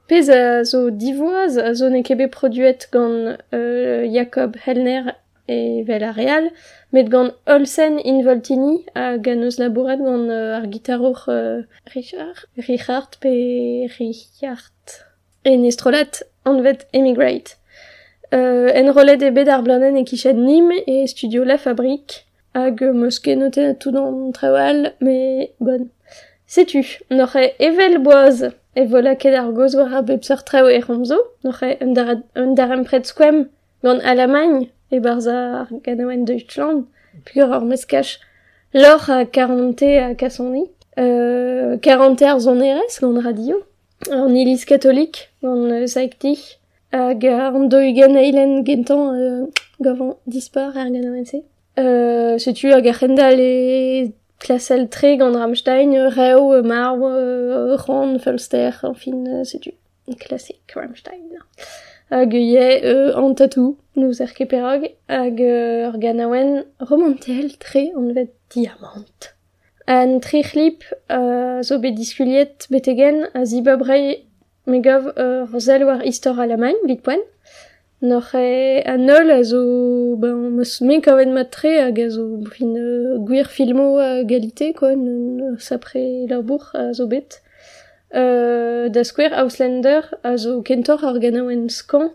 Pez 0.08 0.28
a 0.28 0.64
zo 0.64 0.90
divoaz 0.90 1.56
a 1.56 1.72
zo 1.72 1.88
ne 1.88 2.02
kebe 2.02 2.26
produet 2.28 2.88
gant 2.90 3.38
euh, 3.54 4.02
Jacob 4.16 4.56
Hellner 4.66 5.14
e 5.46 5.84
vel 5.86 6.02
a 6.02 6.10
real, 6.10 6.50
met 6.90 7.08
gant 7.14 7.30
Olsen 7.46 8.00
in 8.00 8.24
Voltini 8.26 8.84
a 8.96 9.18
ganoz 9.18 9.60
labouret 9.62 10.02
gant 10.02 10.28
euh, 10.28 10.58
ar 10.58 10.66
gitarour 10.66 11.26
euh, 11.28 11.62
Richard, 11.94 12.46
Richard 12.58 13.10
pe 13.20 13.86
Richard. 14.00 15.13
E 15.44 15.56
nestrolat 15.56 16.22
an 16.44 16.62
vet 16.62 16.86
Emigrate. 16.92 17.56
Euh, 18.32 18.70
en 18.74 18.92
rolet 18.92 19.22
e 19.22 19.30
bet 19.30 19.48
ar 19.48 19.62
blanen 19.62 19.98
e 20.00 20.04
kichet 20.08 20.36
nim 20.36 20.70
e 20.72 21.06
studio 21.06 21.44
La 21.44 21.58
Fabrique. 21.58 22.24
Hag 22.54 22.80
moske 22.94 23.34
noten 23.36 23.76
tout 23.76 23.92
dans 23.92 24.32
trawal, 24.32 24.94
mais 25.00 25.50
bon. 25.60 25.88
Setu, 26.46 26.84
n'oc'he 27.10 27.52
evel 27.58 27.98
boaz 27.98 28.44
e 28.74 28.86
vola 28.86 29.16
ket 29.16 29.34
ar 29.34 29.50
goz 29.52 29.74
a 29.76 30.02
trao 30.46 30.68
romzo, 30.88 31.18
n'oc'he 31.44 31.76
un 31.82 32.84
pret 32.84 33.14
gant 33.18 34.00
Alamagne 34.00 34.70
e 34.90 34.98
barza 35.00 35.60
ar 35.60 35.68
Deutschland, 36.24 36.86
pugur 37.26 37.52
ar 37.52 37.64
meskach 37.64 38.18
lor 38.72 39.10
a 39.10 39.26
40 39.26 39.98
a 39.98 40.14
kasoni, 40.14 40.70
euh, 40.98 41.76
40 41.78 42.22
ar 42.22 43.24
radio, 43.24 43.62
ilis 44.10 44.64
katolik 44.64 45.30
gant 45.42 45.70
euh, 45.70 45.86
saikti, 45.86 46.34
hag 46.92 47.24
an 47.24 47.68
doigen 47.68 48.16
eilen 48.16 48.64
gentan 48.64 49.14
euh, 49.14 49.46
gavant 49.80 50.18
dispar 50.26 50.76
ar 50.76 50.90
ganawen 50.90 51.24
se. 51.26 51.42
Euh, 51.78 52.38
setu 52.38 52.72
hag 52.72 52.86
ar 52.86 52.98
c'hendal 52.98 53.40
e 53.40 54.12
klasel 54.40 54.88
tre 54.88 55.16
gant 55.16 55.34
Rammstein, 55.34 55.94
euh, 55.94 56.08
Reo, 56.08 56.62
Marw, 56.62 57.04
euh, 57.04 57.76
Ron, 57.76 58.18
Fulster, 58.18 58.70
enfin, 58.82 59.24
euh, 59.26 59.44
setu. 59.44 59.72
Klasik 60.20 60.72
Rammstein. 60.74 61.38
Hag 62.10 62.34
ie 62.34 62.58
euh, 62.58 63.16
an 63.16 63.34
tatou, 63.34 63.78
nous 63.96 64.20
er 64.20 64.34
keperog, 64.36 64.90
hag 65.08 65.40
euh, 65.40 65.88
ur 65.88 65.98
ganawen 65.98 66.64
romantel 66.78 67.56
tre 67.58 67.88
an 67.96 68.12
vet 68.12 68.34
diamant. 68.50 69.33
An 69.86 70.20
tri 70.20 70.42
c'hlip 70.42 70.84
uh, 71.10 71.60
zo 71.62 71.78
bet 71.78 71.94
diskuliet 71.96 72.66
betegen 72.70 73.26
a 73.34 73.44
ziba 73.44 73.76
brei 73.76 74.24
ur 74.66 74.80
gav 74.80 75.04
uh, 75.16 75.84
war 75.86 76.00
istor 76.02 76.38
alamañ, 76.40 76.74
vit 76.86 77.02
poen. 77.02 77.20
Noc'h 78.00 78.34
e 78.34 78.82
an 78.84 79.10
ol 79.10 79.30
a 79.30 79.42
zo 79.44 80.16
ben, 80.16 80.56
meus 80.56 80.80
men 80.80 81.00
kavet 81.00 81.28
mat 81.28 81.50
tre 81.52 81.72
hag 81.84 81.98
a 82.00 82.08
zo 82.10 82.24
brin 82.46 82.76
euh, 82.76 83.18
gwir 83.26 83.46
filmo 83.46 83.98
a 83.98 84.24
galite, 84.24 84.72
quoi, 84.74 84.94
n, 84.96 85.56
sapre 85.58 86.26
labour 86.28 86.70
a 86.74 86.92
zo 86.94 87.06
bet. 87.06 87.42
Euh, 88.14 88.88
da 88.88 89.04
square 89.04 89.36
Auslander 89.36 90.02
a 90.22 90.36
zo 90.36 90.62
kentor 90.62 91.04
ar 91.04 91.18
ganaouen 91.18 91.68
skan, 91.68 92.10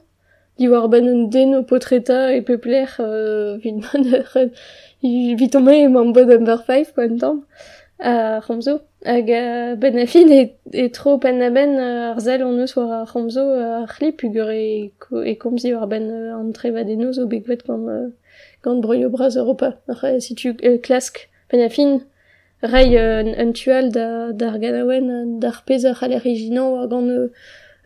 di 0.58 0.68
war 0.70 0.90
ben 0.90 1.08
un 1.08 1.30
den 1.30 1.56
o 1.56 1.64
potreta 1.64 2.34
e 2.34 2.42
pepler 2.42 2.90
euh, 3.00 3.58
vid 3.62 3.78
man 3.82 4.04
vit 5.02 5.56
o 5.56 5.60
me 5.60 5.84
emañ 5.86 6.14
bod 6.14 6.28
number 6.28 6.60
5 6.68 6.94
kwa 6.94 7.08
tamm 7.20 7.46
a 8.00 8.40
Romzo 8.40 8.82
Hag 9.06 9.28
ben 9.80 9.98
a 9.98 10.06
fin 10.06 10.30
e, 10.30 10.56
e 10.74 10.90
tro 10.90 11.18
pen 11.20 11.42
a 11.42 11.50
ben 11.50 11.80
ar 11.80 12.20
zel 12.20 12.44
on 12.44 12.60
eus 12.60 12.76
war 12.76 12.92
a 12.92 13.06
c'homzo 13.06 13.44
ar 13.56 13.88
c'hli 13.88 14.12
pugur 14.12 14.50
e, 14.52 14.92
e 15.24 15.36
komzi 15.40 15.72
war 15.74 15.88
ben 15.88 16.12
an 16.12 16.52
trevad 16.52 16.90
enoz 16.90 17.18
o 17.18 17.26
begvet 17.26 17.64
gant, 17.66 18.12
gant 18.62 18.82
broio 18.82 19.10
braz 19.10 19.38
Europa. 19.38 19.78
Ar 19.88 20.20
situ 20.20 20.54
klask 20.84 21.30
ben 21.50 21.62
a 21.62 21.70
fin 21.70 22.02
rei 22.62 22.98
un, 23.00 23.54
tual 23.54 23.88
da, 23.90 24.34
d'ar 24.34 24.60
ganawen 24.60 25.40
d'ar 25.40 25.64
pez 25.66 25.86
ar 25.86 25.96
c'haler 25.96 26.20
reginan 26.20 26.84
a 26.84 26.88
gant 26.88 27.08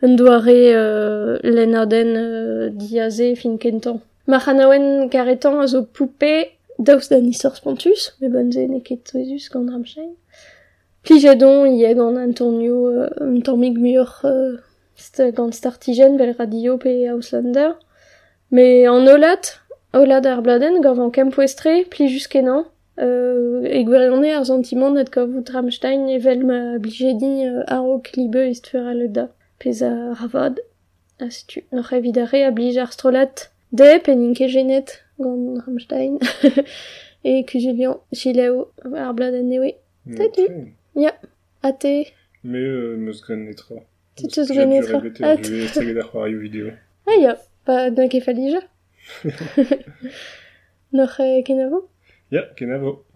un 0.02 0.16
doare 0.16 0.48
euh, 0.50 1.38
len 1.44 1.76
arden 1.76 2.10
euh, 2.16 2.70
diaze 2.70 3.36
fin 3.36 3.56
kentan. 3.56 4.00
Ma 4.26 4.40
c'hanawen 4.40 5.08
karetan 5.10 5.60
a 5.60 5.66
zo 5.68 5.84
poupe 5.84 6.50
daoust 6.78 7.10
da 7.10 7.20
nistor 7.20 7.56
spontus, 7.56 8.14
me 8.20 8.52
ze 8.52 8.66
ne 8.68 8.80
ket 8.80 9.04
toezus 9.04 9.48
gant 9.48 9.70
Ramstein. 9.70 10.14
Plijedon 11.02 11.66
ie 11.66 11.94
gant 11.94 12.16
Antonio 12.16 12.88
euh, 12.88 13.08
un 13.20 13.40
euh, 14.24 14.58
Auslander. 17.08 17.72
Me 18.50 18.86
an 18.88 19.06
olat, 19.06 19.60
olat 19.92 20.26
ar 20.26 20.42
bladen 20.42 20.80
gant 20.80 20.98
an 20.98 21.10
kempouestre, 21.10 21.84
pli 21.90 22.08
juskenan, 22.08 22.66
euh, 22.98 23.62
e 23.64 23.84
net 24.94 25.10
gavout 25.10 25.50
Ramstein 25.50 26.08
evel 26.08 26.44
ma 26.44 26.78
blijedi 26.78 27.46
euh, 27.46 27.64
aro 27.66 28.00
klibe 28.00 28.48
ist 28.48 28.66
fer 28.68 28.86
a 28.86 28.94
da. 29.08 29.28
Pez 29.58 29.82
a 29.82 30.14
ravad. 30.14 30.60
A 31.20 31.28
tu 31.46 31.62
noch 31.72 31.92
de 33.72 33.98
peninke 33.98 34.48
genet 34.48 35.03
gant 35.18 35.62
Ramstein. 35.66 36.18
e 37.24 37.44
kujulian 37.44 37.98
chileo 38.14 38.68
ar 38.96 39.14
bladen 39.14 39.48
newe. 39.48 39.74
Salut. 40.16 40.50
Ja, 40.94 41.12
a 41.62 41.72
te. 41.72 42.12
Me 42.42 42.58
euh, 42.58 42.96
meus. 42.96 43.22
Tu 44.16 44.28
teus 44.28 44.48
gren 44.48 44.68
netra. 44.68 45.00
Ah, 45.22 45.36
je 45.42 45.52
vais 45.52 45.64
essayer 45.64 45.94
d'avoir 45.94 46.28
vidéo. 46.28 46.70
Ah. 47.06 47.88
Noch 50.92 51.18
e 51.18 51.42
kenavo 51.42 51.88
Ja, 52.30 52.42
kenavo. 52.56 53.04